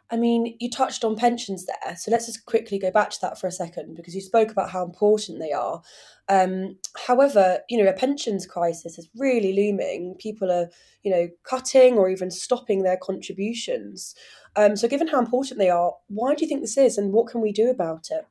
I 0.10 0.16
mean, 0.16 0.56
you 0.60 0.70
touched 0.70 1.04
on 1.04 1.18
pensions 1.18 1.66
there, 1.66 1.96
so 1.98 2.12
let's 2.12 2.28
just 2.28 2.46
quickly 2.46 2.80
go 2.80 2.92
back 2.92 3.10
to 3.10 3.18
that 3.22 3.38
for 3.38 3.48
a 3.48 3.52
second 3.52 3.96
because 3.96 4.16
you 4.16 4.22
spoke 4.22 4.52
about 4.52 4.70
how 4.70 4.84
important 4.84 5.40
they 5.40 5.52
are. 5.52 5.82
Um, 6.30 6.78
however, 7.06 7.60
you 7.70 7.82
know, 7.82 7.90
a 7.90 7.94
pensions 7.94 8.46
crisis 8.46 8.98
is 8.98 9.10
really 9.18 9.54
looming. 9.54 10.16
People 10.18 10.50
are, 10.50 10.70
you 11.04 11.12
know, 11.12 11.28
cutting 11.44 11.98
or 11.98 12.10
even 12.10 12.32
stopping 12.32 12.84
their 12.84 12.98
contributions. 12.98 14.16
Um, 14.56 14.78
so, 14.78 14.88
given 14.88 15.08
how 15.08 15.20
important 15.20 15.60
they 15.60 15.70
are, 15.70 15.94
why 16.08 16.36
do 16.36 16.46
you 16.46 16.50
think 16.50 16.62
this 16.62 16.78
is, 16.78 16.98
and 16.98 17.12
what 17.12 17.28
can 17.28 17.42
we 17.42 17.52
do 17.52 17.70
about 17.70 18.08
it? 18.10 18.26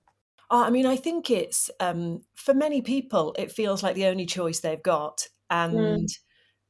Uh, 0.51 0.65
I 0.67 0.71
mean, 0.71 0.87
I 0.87 0.97
think 0.97 1.31
it's 1.31 1.71
um, 1.81 2.23
for 2.35 2.55
many 2.55 2.81
people, 2.81 3.35
it 3.39 3.53
feels 3.53 3.83
like 3.83 3.97
the 3.97 4.07
only 4.07 4.27
choice 4.27 4.61
they've 4.61 4.83
got, 4.83 5.29
and 5.51 6.09
mm. 6.09 6.09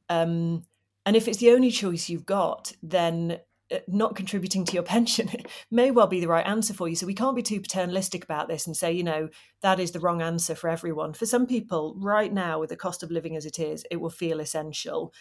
um, 0.09 0.63
and 1.05 1.15
if 1.15 1.27
it's 1.29 1.37
the 1.37 1.51
only 1.51 1.71
choice 1.71 2.09
you've 2.09 2.25
got, 2.25 2.73
then 2.83 3.39
not 3.87 4.15
contributing 4.15 4.65
to 4.65 4.73
your 4.73 4.83
pension 4.95 5.29
may 5.71 5.91
well 5.91 6.07
be 6.07 6.19
the 6.19 6.27
right 6.27 6.45
answer 6.45 6.73
for 6.73 6.87
you. 6.87 6.95
So 6.95 7.05
we 7.05 7.13
can't 7.13 7.35
be 7.35 7.43
too 7.43 7.61
paternalistic 7.61 8.23
about 8.23 8.47
this 8.47 8.65
and 8.67 8.75
say, 8.75 8.91
you 8.91 9.03
know, 9.03 9.29
that 9.61 9.79
is 9.79 9.91
the 9.91 9.99
wrong 9.99 10.21
answer 10.21 10.55
for 10.55 10.69
everyone. 10.69 11.13
For 11.13 11.25
some 11.25 11.45
people, 11.47 11.95
right 11.97 12.31
now, 12.31 12.59
with 12.59 12.69
the 12.69 12.77
cost 12.77 13.03
of 13.03 13.11
living 13.11 13.35
as 13.35 13.45
it 13.45 13.59
is, 13.59 13.85
it 13.91 13.97
will 13.97 14.09
feel 14.09 14.39
essential. 14.39 15.13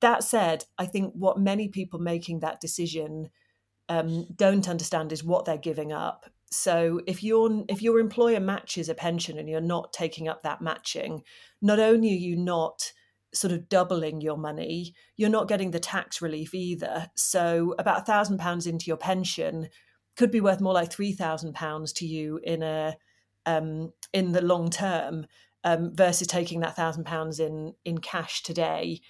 That 0.00 0.24
said, 0.24 0.64
I 0.78 0.86
think 0.86 1.14
what 1.14 1.38
many 1.38 1.68
people 1.68 1.98
making 1.98 2.40
that 2.40 2.60
decision 2.60 3.30
um, 3.88 4.26
don't 4.34 4.68
understand 4.68 5.12
is 5.12 5.24
what 5.24 5.44
they're 5.44 5.56
giving 5.56 5.92
up. 5.92 6.26
So 6.50 7.00
if 7.06 7.22
your 7.22 7.64
if 7.68 7.82
your 7.82 7.98
employer 7.98 8.38
matches 8.38 8.88
a 8.88 8.94
pension 8.94 9.38
and 9.38 9.48
you're 9.48 9.60
not 9.60 9.92
taking 9.92 10.28
up 10.28 10.42
that 10.42 10.62
matching, 10.62 11.22
not 11.60 11.80
only 11.80 12.10
are 12.10 12.12
you 12.12 12.36
not 12.36 12.92
sort 13.34 13.52
of 13.52 13.68
doubling 13.68 14.20
your 14.20 14.36
money, 14.36 14.94
you're 15.16 15.30
not 15.30 15.48
getting 15.48 15.70
the 15.70 15.80
tax 15.80 16.22
relief 16.22 16.54
either. 16.54 17.10
So 17.16 17.74
about 17.78 18.02
a 18.02 18.04
thousand 18.04 18.38
pounds 18.38 18.66
into 18.66 18.86
your 18.86 18.96
pension 18.96 19.68
could 20.16 20.30
be 20.30 20.40
worth 20.40 20.60
more 20.60 20.72
like 20.72 20.92
three 20.92 21.12
thousand 21.12 21.54
pounds 21.54 21.92
to 21.94 22.06
you 22.06 22.40
in 22.42 22.62
a 22.62 22.96
um, 23.46 23.92
in 24.12 24.32
the 24.32 24.42
long 24.42 24.70
term 24.70 25.26
um, 25.64 25.94
versus 25.94 26.26
taking 26.26 26.60
that 26.60 26.76
thousand 26.76 27.04
pounds 27.04 27.40
in 27.40 27.74
in 27.84 27.98
cash 27.98 28.42
today. 28.42 29.00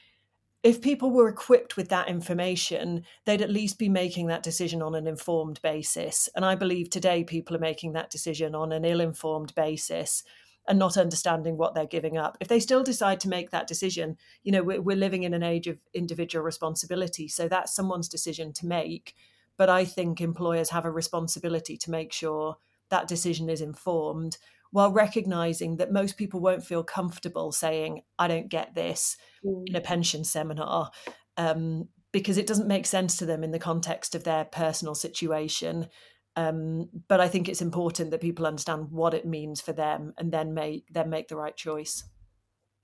If 0.62 0.80
people 0.80 1.10
were 1.10 1.28
equipped 1.28 1.76
with 1.76 1.90
that 1.90 2.08
information, 2.08 3.04
they'd 3.26 3.42
at 3.42 3.50
least 3.50 3.78
be 3.78 3.90
making 3.90 4.28
that 4.28 4.42
decision 4.42 4.80
on 4.80 4.94
an 4.94 5.06
informed 5.06 5.60
basis. 5.60 6.26
And 6.34 6.42
I 6.42 6.54
believe 6.54 6.88
today 6.88 7.22
people 7.22 7.54
are 7.54 7.60
making 7.60 7.92
that 7.92 8.08
decision 8.08 8.54
on 8.54 8.72
an 8.72 8.82
ill 8.86 9.00
informed 9.00 9.54
basis 9.54 10.22
and 10.66 10.78
not 10.78 10.96
understanding 10.96 11.56
what 11.56 11.74
they're 11.74 11.86
giving 11.86 12.16
up. 12.16 12.36
If 12.40 12.48
they 12.48 12.60
still 12.60 12.82
decide 12.82 13.20
to 13.20 13.28
make 13.28 13.50
that 13.50 13.66
decision, 13.66 14.16
you 14.42 14.52
know, 14.52 14.62
we're, 14.62 14.80
we're 14.80 14.96
living 14.96 15.24
in 15.24 15.34
an 15.34 15.42
age 15.42 15.66
of 15.66 15.78
individual 15.92 16.44
responsibility. 16.44 17.28
So 17.28 17.48
that's 17.48 17.74
someone's 17.74 18.08
decision 18.08 18.52
to 18.54 18.66
make. 18.66 19.14
But 19.56 19.68
I 19.68 19.84
think 19.84 20.20
employers 20.20 20.70
have 20.70 20.84
a 20.84 20.90
responsibility 20.90 21.76
to 21.76 21.90
make 21.90 22.12
sure 22.12 22.56
that 22.90 23.08
decision 23.08 23.48
is 23.48 23.60
informed 23.60 24.38
while 24.70 24.90
recognizing 24.90 25.76
that 25.76 25.92
most 25.92 26.16
people 26.16 26.40
won't 26.40 26.64
feel 26.64 26.82
comfortable 26.82 27.52
saying, 27.52 28.02
I 28.18 28.26
don't 28.26 28.48
get 28.48 28.74
this 28.74 29.16
mm. 29.44 29.62
in 29.66 29.76
a 29.76 29.80
pension 29.80 30.24
seminar. 30.24 30.90
Um, 31.36 31.88
because 32.10 32.38
it 32.38 32.46
doesn't 32.46 32.68
make 32.68 32.86
sense 32.86 33.16
to 33.16 33.26
them 33.26 33.42
in 33.42 33.50
the 33.50 33.58
context 33.58 34.14
of 34.14 34.22
their 34.22 34.44
personal 34.44 34.94
situation 34.94 35.88
um, 36.36 36.88
but 37.08 37.20
I 37.20 37.28
think 37.28 37.48
it's 37.48 37.62
important 37.62 38.10
that 38.10 38.20
people 38.20 38.46
understand 38.46 38.90
what 38.90 39.14
it 39.14 39.26
means 39.26 39.60
for 39.60 39.72
them 39.72 40.14
and 40.18 40.32
then 40.32 40.54
make 40.54 40.84
then 40.90 41.10
make 41.10 41.28
the 41.28 41.36
right 41.36 41.56
choice. 41.56 42.04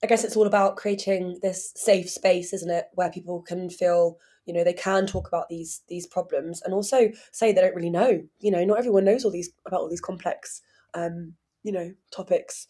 I 0.03 0.07
guess 0.07 0.25
it's 0.25 0.37
all 0.37 0.47
about 0.47 0.77
creating 0.77 1.39
this 1.43 1.73
safe 1.77 2.09
space, 2.09 2.53
isn't 2.53 2.71
it, 2.71 2.87
where 2.95 3.11
people 3.11 3.43
can 3.43 3.69
feel, 3.69 4.17
you 4.47 4.55
know, 4.55 4.65
they 4.65 4.73
can 4.73 5.07
talk 5.07 5.29
about 5.29 5.49
these 5.49 5.83
these 5.89 6.07
problems 6.07 6.63
and 6.63 6.73
also 6.73 7.11
say 7.33 7.53
they 7.53 7.61
don't 7.61 7.75
really 7.75 7.91
know. 7.91 8.23
You 8.39 8.51
know, 8.51 8.65
not 8.65 8.79
everyone 8.79 9.05
knows 9.05 9.25
all 9.25 9.31
these 9.31 9.51
about 9.67 9.81
all 9.81 9.91
these 9.91 10.01
complex, 10.01 10.63
um, 10.95 11.35
you 11.63 11.73
know, 11.73 11.93
topics. 12.13 12.67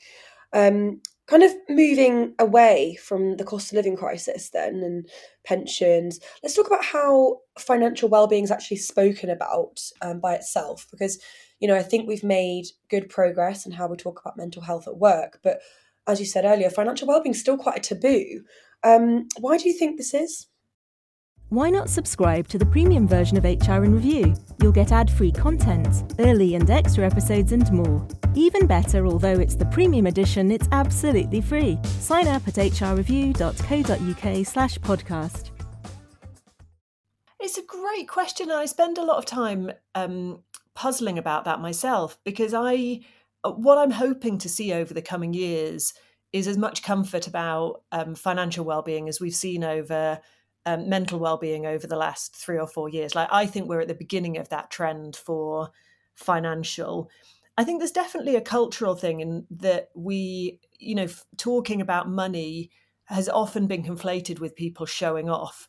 Um, 0.52 1.02
kind 1.30 1.44
of 1.44 1.52
moving 1.68 2.34
away 2.40 2.98
from 3.00 3.36
the 3.36 3.44
cost 3.44 3.70
of 3.70 3.76
living 3.76 3.96
crisis 3.96 4.50
then 4.50 4.82
and 4.82 5.08
pensions. 5.44 6.18
Let's 6.42 6.56
talk 6.56 6.66
about 6.66 6.84
how 6.84 7.38
financial 7.56 8.08
well-being 8.08 8.42
is 8.42 8.50
actually 8.50 8.78
spoken 8.78 9.30
about 9.30 9.80
um, 10.02 10.18
by 10.18 10.34
itself 10.34 10.86
because 10.90 11.22
you 11.60 11.68
know 11.68 11.76
i 11.76 11.82
think 11.82 12.08
we've 12.08 12.24
made 12.24 12.64
good 12.88 13.08
progress 13.10 13.66
in 13.66 13.72
how 13.72 13.86
we 13.86 13.96
talk 13.96 14.18
about 14.18 14.36
mental 14.36 14.62
health 14.62 14.88
at 14.88 14.96
work 14.96 15.38
but 15.42 15.60
as 16.06 16.18
you 16.18 16.26
said 16.26 16.44
earlier 16.44 16.70
financial 16.70 17.06
well-being 17.06 17.34
is 17.34 17.40
still 17.40 17.56
quite 17.56 17.78
a 17.78 17.80
taboo. 17.80 18.42
Um, 18.82 19.28
why 19.38 19.58
do 19.58 19.68
you 19.68 19.78
think 19.78 19.96
this 19.96 20.14
is 20.14 20.46
why 21.50 21.68
not 21.68 21.90
subscribe 21.90 22.46
to 22.46 22.58
the 22.58 22.66
premium 22.66 23.08
version 23.08 23.36
of 23.36 23.42
HR 23.44 23.82
in 23.82 23.92
Review? 23.92 24.36
You'll 24.62 24.70
get 24.70 24.92
ad 24.92 25.10
free 25.10 25.32
content, 25.32 26.14
early 26.20 26.54
and 26.54 26.70
extra 26.70 27.04
episodes, 27.04 27.50
and 27.50 27.70
more. 27.72 28.06
Even 28.36 28.68
better, 28.68 29.04
although 29.04 29.38
it's 29.38 29.56
the 29.56 29.66
premium 29.66 30.06
edition, 30.06 30.52
it's 30.52 30.68
absolutely 30.70 31.40
free. 31.40 31.76
Sign 31.84 32.28
up 32.28 32.46
at 32.46 32.54
hrreview.co.uk 32.54 34.46
slash 34.46 34.78
podcast. 34.78 35.50
It's 37.40 37.58
a 37.58 37.62
great 37.62 38.06
question. 38.06 38.52
I 38.52 38.66
spend 38.66 38.96
a 38.96 39.04
lot 39.04 39.18
of 39.18 39.26
time 39.26 39.72
um, 39.96 40.44
puzzling 40.76 41.18
about 41.18 41.46
that 41.46 41.60
myself 41.60 42.16
because 42.24 42.54
I, 42.54 43.00
uh, 43.42 43.50
what 43.50 43.76
I'm 43.76 43.90
hoping 43.90 44.38
to 44.38 44.48
see 44.48 44.72
over 44.72 44.94
the 44.94 45.02
coming 45.02 45.34
years 45.34 45.94
is 46.32 46.46
as 46.46 46.56
much 46.56 46.84
comfort 46.84 47.26
about 47.26 47.82
um, 47.90 48.14
financial 48.14 48.64
well-being 48.64 49.08
as 49.08 49.20
we've 49.20 49.34
seen 49.34 49.64
over 49.64 50.20
um, 50.66 50.88
mental 50.88 51.18
well-being 51.18 51.66
over 51.66 51.86
the 51.86 51.96
last 51.96 52.36
three 52.36 52.58
or 52.58 52.66
four 52.66 52.88
years. 52.88 53.14
Like 53.14 53.28
I 53.30 53.46
think 53.46 53.68
we're 53.68 53.80
at 53.80 53.88
the 53.88 53.94
beginning 53.94 54.36
of 54.36 54.48
that 54.50 54.70
trend 54.70 55.16
for 55.16 55.70
financial. 56.14 57.10
I 57.56 57.64
think 57.64 57.78
there's 57.80 57.90
definitely 57.90 58.36
a 58.36 58.40
cultural 58.40 58.94
thing 58.94 59.20
in 59.20 59.46
that 59.50 59.90
we, 59.94 60.60
you 60.78 60.94
know, 60.94 61.04
f- 61.04 61.24
talking 61.36 61.80
about 61.80 62.08
money 62.08 62.70
has 63.04 63.28
often 63.28 63.66
been 63.66 63.82
conflated 63.82 64.38
with 64.38 64.54
people 64.54 64.86
showing 64.86 65.28
off. 65.28 65.68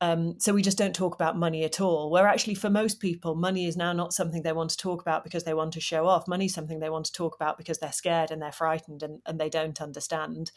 Um, 0.00 0.38
so 0.38 0.54
we 0.54 0.62
just 0.62 0.78
don't 0.78 0.94
talk 0.94 1.14
about 1.14 1.36
money 1.36 1.64
at 1.64 1.80
all. 1.80 2.10
Where 2.10 2.28
actually, 2.28 2.54
for 2.54 2.70
most 2.70 3.00
people, 3.00 3.34
money 3.34 3.66
is 3.66 3.76
now 3.76 3.92
not 3.92 4.12
something 4.12 4.42
they 4.42 4.52
want 4.52 4.70
to 4.70 4.76
talk 4.76 5.02
about 5.02 5.24
because 5.24 5.44
they 5.44 5.54
want 5.54 5.72
to 5.72 5.80
show 5.80 6.06
off. 6.06 6.28
Money 6.28 6.46
is 6.46 6.54
something 6.54 6.78
they 6.78 6.90
want 6.90 7.06
to 7.06 7.12
talk 7.12 7.34
about 7.34 7.58
because 7.58 7.78
they're 7.78 7.92
scared 7.92 8.30
and 8.30 8.40
they're 8.40 8.52
frightened 8.52 9.02
and, 9.02 9.20
and 9.26 9.40
they 9.40 9.48
don't 9.48 9.82
understand. 9.82 10.52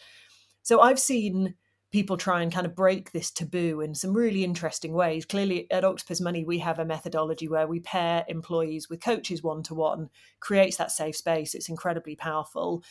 So 0.62 0.80
I've 0.80 1.00
seen 1.00 1.56
people 1.92 2.16
try 2.16 2.42
and 2.42 2.54
kind 2.54 2.66
of 2.66 2.76
break 2.76 3.12
this 3.12 3.32
taboo 3.32 3.82
in 3.82 3.94
some 3.94 4.14
really 4.14 4.44
interesting 4.44 4.94
ways. 4.94 5.26
Clearly, 5.26 5.70
at 5.72 5.84
Octopus 5.84 6.22
Money, 6.22 6.46
we 6.46 6.60
have 6.60 6.80
a 6.80 6.86
methodology 6.86 7.48
where 7.48 7.68
we 7.68 7.82
pair 7.82 8.24
employees 8.28 8.90
with 8.90 9.02
coaches 9.02 9.44
one 9.44 9.62
to 9.64 9.76
one, 9.76 10.10
creates 10.40 10.78
that 10.78 10.92
safe 10.92 11.18
space. 11.18 11.54
It's 11.54 11.70
incredibly 11.70 12.16
powerful. 12.16 12.84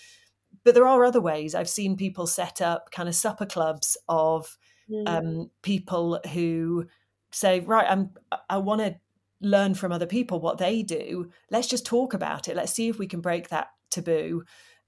But 0.64 0.74
there 0.74 0.86
are 0.86 1.04
other 1.04 1.20
ways. 1.20 1.54
I've 1.54 1.68
seen 1.68 1.96
people 1.96 2.26
set 2.26 2.60
up 2.60 2.90
kind 2.90 3.08
of 3.08 3.14
supper 3.14 3.46
clubs 3.46 3.96
of 4.08 4.58
mm. 4.90 5.08
um, 5.08 5.50
people 5.62 6.20
who 6.32 6.86
say, 7.30 7.60
right, 7.60 7.86
I'm, 7.88 8.10
I 8.50 8.58
want 8.58 8.82
to 8.82 8.96
learn 9.40 9.74
from 9.74 9.92
other 9.92 10.06
people 10.06 10.40
what 10.40 10.58
they 10.58 10.82
do. 10.82 11.30
Let's 11.50 11.68
just 11.68 11.86
talk 11.86 12.12
about 12.12 12.48
it. 12.48 12.56
Let's 12.56 12.72
see 12.72 12.88
if 12.88 12.98
we 12.98 13.06
can 13.06 13.20
break 13.20 13.48
that 13.48 13.68
taboo 13.90 14.44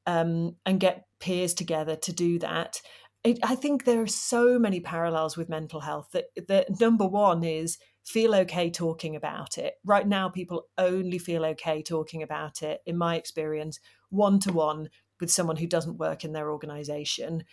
um, 0.06 0.56
and 0.66 0.80
get 0.80 1.06
peers 1.20 1.54
together 1.54 1.96
to 1.96 2.12
do 2.12 2.38
that 2.40 2.82
it, 3.24 3.38
I 3.42 3.54
think 3.54 3.84
there 3.84 4.02
are 4.02 4.06
so 4.06 4.58
many 4.58 4.80
parallels 4.80 5.36
with 5.36 5.48
mental 5.48 5.80
health 5.80 6.08
that, 6.12 6.26
that 6.48 6.80
number 6.80 7.06
one 7.06 7.44
is 7.44 7.78
feel 8.04 8.34
okay 8.34 8.68
talking 8.68 9.14
about 9.14 9.58
it. 9.58 9.74
Right 9.84 10.06
now, 10.06 10.28
people 10.28 10.66
only 10.76 11.18
feel 11.18 11.44
okay 11.46 11.82
talking 11.82 12.22
about 12.22 12.62
it, 12.62 12.80
in 12.84 12.98
my 12.98 13.16
experience, 13.16 13.78
one 14.10 14.40
to 14.40 14.52
one 14.52 14.88
with 15.20 15.30
someone 15.30 15.56
who 15.56 15.68
doesn't 15.68 15.98
work 15.98 16.24
in 16.24 16.32
their 16.32 16.50
organization. 16.50 17.44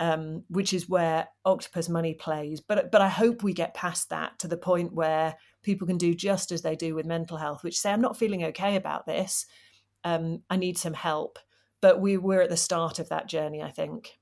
Um, 0.00 0.42
which 0.48 0.72
is 0.72 0.88
where 0.88 1.28
octopus 1.44 1.88
money 1.88 2.14
plays. 2.14 2.60
But 2.60 2.90
but 2.90 3.00
I 3.00 3.08
hope 3.08 3.44
we 3.44 3.52
get 3.52 3.74
past 3.74 4.10
that 4.10 4.40
to 4.40 4.48
the 4.48 4.56
point 4.56 4.92
where 4.92 5.36
people 5.62 5.86
can 5.86 5.98
do 5.98 6.16
just 6.16 6.50
as 6.50 6.62
they 6.62 6.74
do 6.74 6.96
with 6.96 7.06
mental 7.06 7.36
health, 7.36 7.62
which 7.62 7.78
say 7.78 7.92
I'm 7.92 8.00
not 8.00 8.16
feeling 8.16 8.42
okay 8.46 8.74
about 8.74 9.06
this. 9.06 9.46
Um, 10.02 10.42
I 10.50 10.56
need 10.56 10.78
some 10.78 10.94
help. 10.94 11.38
But 11.80 12.00
we 12.00 12.16
we're 12.16 12.40
at 12.40 12.50
the 12.50 12.56
start 12.56 12.98
of 12.98 13.08
that 13.10 13.28
journey, 13.28 13.62
I 13.62 13.70
think. 13.70 14.18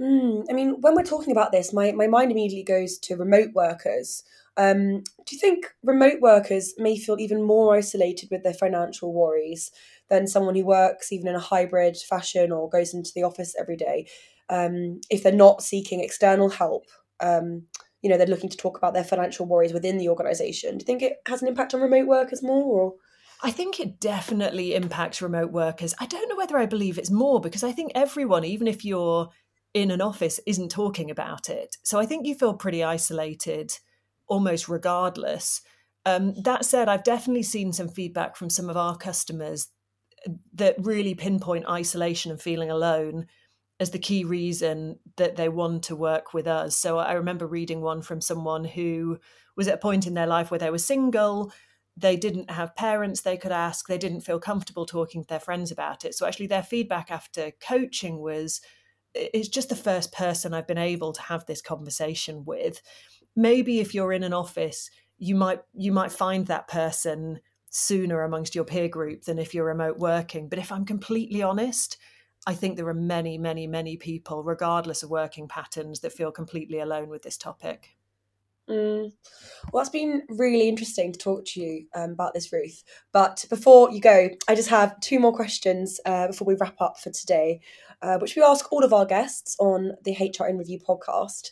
Mm, 0.00 0.44
I 0.50 0.52
mean, 0.52 0.76
when 0.80 0.94
we're 0.94 1.04
talking 1.04 1.32
about 1.32 1.52
this, 1.52 1.72
my, 1.72 1.92
my 1.92 2.06
mind 2.06 2.32
immediately 2.32 2.64
goes 2.64 2.98
to 2.98 3.16
remote 3.16 3.50
workers. 3.54 4.24
Um, 4.56 5.02
do 5.26 5.34
you 5.34 5.38
think 5.38 5.66
remote 5.82 6.20
workers 6.20 6.74
may 6.78 6.96
feel 6.96 7.18
even 7.18 7.42
more 7.42 7.76
isolated 7.76 8.28
with 8.30 8.42
their 8.42 8.54
financial 8.54 9.12
worries 9.12 9.70
than 10.10 10.26
someone 10.26 10.54
who 10.54 10.64
works 10.64 11.12
even 11.12 11.28
in 11.28 11.34
a 11.34 11.40
hybrid 11.40 11.96
fashion 11.96 12.52
or 12.52 12.68
goes 12.68 12.94
into 12.94 13.10
the 13.14 13.22
office 13.22 13.54
every 13.58 13.76
day 13.76 14.06
um, 14.48 15.00
if 15.10 15.22
they're 15.22 15.32
not 15.32 15.62
seeking 15.62 16.00
external 16.00 16.48
help? 16.48 16.86
Um, 17.20 17.64
you 18.04 18.10
know 18.10 18.18
they're 18.18 18.26
looking 18.26 18.50
to 18.50 18.56
talk 18.56 18.76
about 18.76 18.92
their 18.92 19.02
financial 19.02 19.46
worries 19.46 19.72
within 19.72 19.96
the 19.96 20.10
organization. 20.10 20.76
Do 20.76 20.82
you 20.82 20.86
think 20.86 21.02
it 21.02 21.16
has 21.26 21.40
an 21.40 21.48
impact 21.48 21.72
on 21.72 21.80
remote 21.80 22.06
workers 22.06 22.42
more? 22.42 22.62
Or? 22.62 22.94
I 23.42 23.50
think 23.50 23.80
it 23.80 23.98
definitely 23.98 24.74
impacts 24.74 25.22
remote 25.22 25.50
workers. 25.52 25.94
I 25.98 26.04
don't 26.04 26.28
know 26.28 26.36
whether 26.36 26.58
I 26.58 26.66
believe 26.66 26.98
it's 26.98 27.10
more 27.10 27.40
because 27.40 27.64
I 27.64 27.72
think 27.72 27.92
everyone, 27.94 28.44
even 28.44 28.68
if 28.68 28.84
you're 28.84 29.30
in 29.74 29.90
an 29.90 30.00
office, 30.00 30.40
isn't 30.46 30.70
talking 30.70 31.10
about 31.10 31.48
it. 31.48 31.76
So 31.82 31.98
I 31.98 32.06
think 32.06 32.26
you 32.26 32.34
feel 32.34 32.54
pretty 32.54 32.82
isolated 32.82 33.76
almost 34.26 34.68
regardless. 34.68 35.60
Um, 36.06 36.34
that 36.42 36.64
said, 36.64 36.88
I've 36.88 37.04
definitely 37.04 37.42
seen 37.42 37.72
some 37.72 37.88
feedback 37.88 38.36
from 38.36 38.48
some 38.48 38.70
of 38.70 38.76
our 38.76 38.96
customers 38.96 39.68
that 40.54 40.76
really 40.78 41.14
pinpoint 41.14 41.68
isolation 41.68 42.30
and 42.30 42.40
feeling 42.40 42.70
alone 42.70 43.26
as 43.80 43.90
the 43.90 43.98
key 43.98 44.24
reason 44.24 44.98
that 45.16 45.36
they 45.36 45.48
want 45.48 45.82
to 45.84 45.96
work 45.96 46.32
with 46.32 46.46
us. 46.46 46.76
So 46.76 46.98
I 46.98 47.14
remember 47.14 47.46
reading 47.46 47.80
one 47.80 48.02
from 48.02 48.20
someone 48.20 48.64
who 48.64 49.18
was 49.56 49.66
at 49.66 49.74
a 49.74 49.78
point 49.78 50.06
in 50.06 50.14
their 50.14 50.26
life 50.26 50.50
where 50.50 50.60
they 50.60 50.70
were 50.70 50.78
single, 50.78 51.52
they 51.96 52.16
didn't 52.16 52.50
have 52.50 52.76
parents 52.76 53.20
they 53.20 53.36
could 53.36 53.52
ask, 53.52 53.86
they 53.86 53.98
didn't 53.98 54.22
feel 54.22 54.38
comfortable 54.38 54.86
talking 54.86 55.22
to 55.22 55.28
their 55.28 55.40
friends 55.40 55.72
about 55.72 56.04
it. 56.04 56.14
So 56.14 56.26
actually, 56.26 56.46
their 56.46 56.62
feedback 56.62 57.10
after 57.10 57.52
coaching 57.60 58.20
was 58.20 58.60
it's 59.14 59.48
just 59.48 59.68
the 59.68 59.76
first 59.76 60.12
person 60.12 60.52
I've 60.52 60.66
been 60.66 60.78
able 60.78 61.12
to 61.12 61.22
have 61.22 61.46
this 61.46 61.62
conversation 61.62 62.44
with. 62.44 62.80
Maybe 63.36 63.80
if 63.80 63.94
you're 63.94 64.12
in 64.12 64.22
an 64.22 64.32
office, 64.32 64.90
you 65.18 65.34
might 65.34 65.62
you 65.74 65.92
might 65.92 66.12
find 66.12 66.46
that 66.46 66.68
person 66.68 67.40
sooner 67.70 68.22
amongst 68.22 68.54
your 68.54 68.64
peer 68.64 68.88
group 68.88 69.24
than 69.24 69.38
if 69.38 69.52
you're 69.54 69.66
remote 69.66 69.98
working. 69.98 70.48
But 70.48 70.58
if 70.58 70.70
I'm 70.70 70.84
completely 70.84 71.42
honest, 71.42 71.96
I 72.46 72.54
think 72.54 72.76
there 72.76 72.88
are 72.88 72.94
many, 72.94 73.38
many, 73.38 73.66
many 73.66 73.96
people, 73.96 74.44
regardless 74.44 75.02
of 75.02 75.10
working 75.10 75.48
patterns, 75.48 76.00
that 76.00 76.12
feel 76.12 76.30
completely 76.30 76.78
alone 76.78 77.08
with 77.08 77.22
this 77.22 77.38
topic. 77.38 77.93
Mm. 78.68 79.12
Well, 79.72 79.80
it's 79.82 79.90
been 79.90 80.22
really 80.28 80.68
interesting 80.68 81.12
to 81.12 81.18
talk 81.18 81.44
to 81.46 81.60
you 81.60 81.86
um, 81.94 82.12
about 82.12 82.32
this, 82.32 82.52
Ruth. 82.52 82.82
But 83.12 83.44
before 83.50 83.90
you 83.90 84.00
go, 84.00 84.30
I 84.48 84.54
just 84.54 84.70
have 84.70 84.98
two 85.00 85.18
more 85.18 85.34
questions 85.34 86.00
uh, 86.06 86.28
before 86.28 86.46
we 86.46 86.54
wrap 86.54 86.80
up 86.80 86.98
for 86.98 87.10
today, 87.10 87.60
uh, 88.00 88.18
which 88.18 88.36
we 88.36 88.42
ask 88.42 88.72
all 88.72 88.84
of 88.84 88.92
our 88.92 89.04
guests 89.04 89.56
on 89.58 89.92
the 90.04 90.12
HR 90.12 90.46
in 90.46 90.56
Review 90.56 90.78
podcast. 90.78 91.50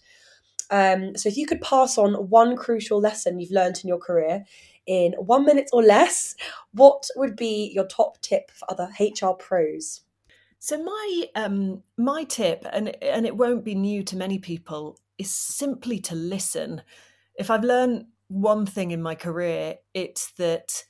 Um, 0.71 1.14
so, 1.16 1.28
if 1.28 1.37
you 1.37 1.47
could 1.47 1.61
pass 1.61 1.99
on 1.99 2.14
one 2.31 2.57
crucial 2.57 2.99
lesson 2.99 3.38
you've 3.38 3.50
learned 3.50 3.81
in 3.83 3.88
your 3.88 3.99
career 3.99 4.45
in 4.87 5.12
one 5.12 5.45
minute 5.45 5.69
or 5.73 5.83
less, 5.83 6.35
what 6.73 7.07
would 7.16 7.37
be 7.37 7.71
your 7.75 7.87
top 7.87 8.21
tip 8.23 8.50
for 8.50 8.71
other 8.71 8.90
HR 8.99 9.35
pros? 9.35 10.00
So 10.64 10.81
my 10.81 11.25
um, 11.35 11.83
my 11.99 12.23
tip, 12.23 12.64
and 12.73 12.97
and 13.02 13.26
it 13.26 13.37
won't 13.37 13.64
be 13.64 13.75
new 13.75 14.04
to 14.04 14.16
many 14.16 14.38
people, 14.38 14.97
is 15.23 15.31
simply 15.33 15.99
to 16.00 16.14
listen. 16.14 16.83
If 17.35 17.50
I've 17.50 17.64
learned 17.64 18.07
one 18.29 18.67
thing 18.67 18.91
in 18.91 19.02
my 19.02 19.14
career, 19.14 19.76
it's 19.95 20.33
that, 20.33 20.85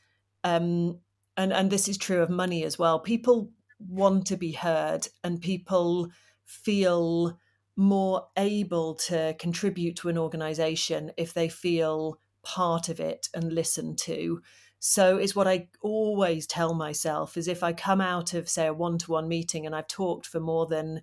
um, 0.44 0.98
and 1.36 1.52
and 1.52 1.70
this 1.70 1.88
is 1.88 1.96
true 1.96 2.22
of 2.22 2.30
money 2.30 2.64
as 2.64 2.78
well. 2.78 2.98
People 2.98 3.50
want 3.78 4.26
to 4.26 4.36
be 4.36 4.52
heard, 4.52 5.06
and 5.22 5.40
people 5.40 6.08
feel 6.44 7.38
more 7.76 8.28
able 8.36 8.94
to 8.94 9.34
contribute 9.38 9.96
to 9.96 10.08
an 10.08 10.18
organization 10.18 11.10
if 11.16 11.32
they 11.32 11.48
feel 11.48 12.18
part 12.42 12.88
of 12.88 13.00
it 13.00 13.28
and 13.34 13.52
listened 13.52 13.98
to. 13.98 14.42
So 14.78 15.16
it's 15.16 15.36
what 15.36 15.48
I 15.48 15.68
always 15.80 16.46
tell 16.46 16.74
myself 16.74 17.36
is 17.36 17.48
if 17.48 17.62
I 17.62 17.72
come 17.72 18.00
out 18.00 18.34
of 18.34 18.48
say 18.48 18.66
a 18.66 18.74
one-to-one 18.74 19.28
meeting 19.28 19.64
and 19.64 19.74
I've 19.74 19.86
talked 19.86 20.26
for 20.26 20.40
more 20.40 20.66
than 20.66 21.02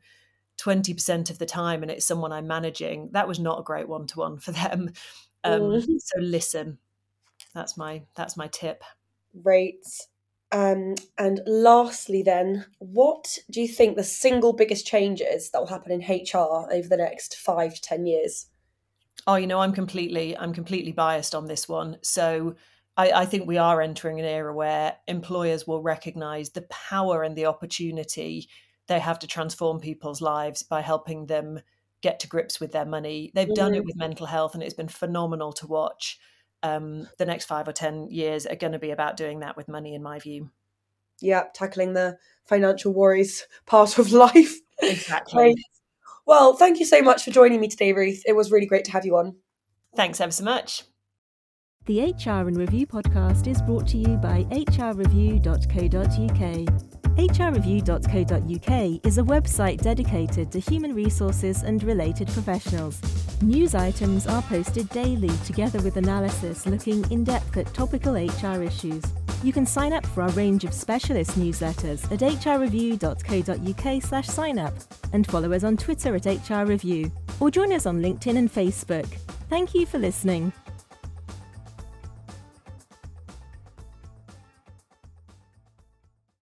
20% 0.64 1.30
of 1.30 1.40
the 1.40 1.46
time 1.46 1.82
and 1.82 1.92
it's 1.92 2.06
someone 2.06 2.32
I'm 2.32 2.48
managing, 2.48 3.10
that 3.14 3.28
was 3.28 3.40
not 3.40 3.60
a 3.60 3.64
great 3.64 3.88
one-to-one 3.88 4.38
for 4.40 4.52
them. 4.52 4.92
Um, 5.44 5.62
mm. 5.62 5.86
So 6.00 6.20
listen. 6.20 6.78
That's 7.54 7.78
my 7.78 8.04
that's 8.16 8.38
my 8.38 8.48
tip. 8.48 8.84
Great. 9.42 9.86
Um, 10.52 10.96
and 11.18 11.42
lastly, 11.46 12.24
then, 12.24 12.66
what 12.80 13.38
do 13.52 13.62
you 13.62 13.68
think 13.68 13.96
the 13.96 14.04
single 14.04 14.54
biggest 14.54 14.88
changes 14.88 15.52
that 15.52 15.60
will 15.60 15.68
happen 15.68 15.92
in 15.92 16.02
HR 16.02 16.68
over 16.72 16.88
the 16.88 16.98
next 16.98 17.38
five 17.38 17.76
to 17.76 17.82
ten 17.82 18.06
years? 18.06 18.48
Oh, 19.28 19.36
you 19.36 19.48
know, 19.48 19.60
I'm 19.60 19.74
completely 19.74 20.38
I'm 20.38 20.54
completely 20.54 20.92
biased 20.92 21.36
on 21.36 21.46
this 21.46 21.70
one. 21.70 21.98
So 22.02 22.56
I, 22.98 23.12
I 23.12 23.26
think 23.26 23.48
we 23.48 23.58
are 23.58 23.82
entering 23.82 24.20
an 24.20 24.26
era 24.26 24.54
where 24.54 24.96
employers 25.08 25.68
will 25.68 25.82
recognise 25.82 26.50
the 26.50 26.64
power 26.64 27.24
and 27.24 27.36
the 27.36 27.46
opportunity 27.46 28.50
they 28.90 29.00
have 29.00 29.20
to 29.20 29.28
transform 29.28 29.80
people's 29.80 30.20
lives 30.20 30.64
by 30.64 30.82
helping 30.82 31.28
them 31.28 31.62
get 32.02 32.20
to 32.20 32.28
grips 32.28 32.60
with 32.60 32.72
their 32.72 32.86
money. 32.86 33.32
They've 33.34 33.46
mm-hmm. 33.46 33.54
done 33.54 33.74
it 33.74 33.78
mm-hmm. 33.78 33.86
with 33.86 33.96
mental 33.96 34.26
health, 34.26 34.56
and 34.56 34.64
it's 34.64 34.74
been 34.74 34.90
phenomenal 34.90 35.54
to 35.54 35.68
watch. 35.68 36.20
Um, 36.64 37.08
the 37.18 37.26
next 37.26 37.46
five 37.46 37.68
or 37.68 37.72
ten 37.72 38.10
years 38.10 38.46
are 38.46 38.56
going 38.56 38.74
to 38.74 38.80
be 38.80 38.92
about 38.92 39.16
doing 39.16 39.40
that 39.40 39.56
with 39.56 39.70
money, 39.70 39.94
in 39.94 40.04
my 40.04 40.20
view. 40.20 40.50
Yeah, 41.22 41.44
tackling 41.54 41.94
the 41.94 42.18
financial 42.46 42.94
worries 42.94 43.46
part 43.66 43.98
of 43.98 44.12
life. 44.12 44.56
Exactly. 44.82 45.56
well, 46.26 46.54
thank 46.54 46.80
you 46.80 46.86
so 46.86 47.02
much 47.02 47.24
for 47.24 47.32
joining 47.32 47.62
me 47.62 47.68
today, 47.68 47.94
Ruth. 47.94 48.24
It 48.26 48.36
was 48.36 48.52
really 48.52 48.66
great 48.66 48.86
to 48.86 48.92
have 48.92 49.06
you 49.06 49.18
on. 49.18 49.36
Thanks 49.96 50.20
ever 50.20 50.32
so 50.32 50.44
much. 50.44 50.84
The 51.86 52.02
HR 52.02 52.48
in 52.48 52.56
Review 52.56 52.88
podcast 52.88 53.48
is 53.48 53.62
brought 53.62 53.88
to 53.90 53.98
you 53.98 54.18
by 54.18 54.46
hrreview.co.uk. 54.52 56.89
hrreview.co.uk 57.28 59.06
is 59.06 59.18
a 59.18 59.24
website 59.24 59.82
dedicated 59.82 60.52
to 60.52 60.60
human 60.60 60.94
resources 60.94 61.64
and 61.64 61.84
related 61.84 62.28
professionals. 62.30 63.02
News 63.42 63.76
items 63.76 64.28
are 64.28 64.42
posted 64.44 64.90
daily 64.90 65.32
together 65.46 65.82
with 65.82 65.98
analysis 65.98 66.66
looking 66.66 67.10
in 67.12 67.24
depth 67.24 67.58
at 67.58 67.74
topical 67.74 68.14
HR 68.14 68.64
issues. 68.64 69.04
You 69.44 69.54
can 69.54 69.66
sign 69.66 69.94
up 69.94 70.06
for 70.06 70.24
our 70.24 70.30
range 70.32 70.66
of 70.66 70.74
specialist 70.74 71.32
newsletters 71.40 72.04
at 72.12 72.20
hrreview.co.uk 72.20 74.04
slash 74.04 74.28
sign 74.28 74.60
up 74.60 74.74
and 75.14 75.26
follow 75.26 75.54
us 75.54 75.64
on 75.64 75.78
Twitter 75.78 76.16
at 76.16 76.24
hrreview 76.24 77.12
or 77.40 77.50
join 77.50 77.72
us 77.72 77.86
on 77.86 78.02
LinkedIn 78.02 78.38
and 78.38 78.52
Facebook. 78.52 79.08
Thank 79.50 79.74
you 79.74 79.86
for 79.86 79.98
listening. 79.98 80.52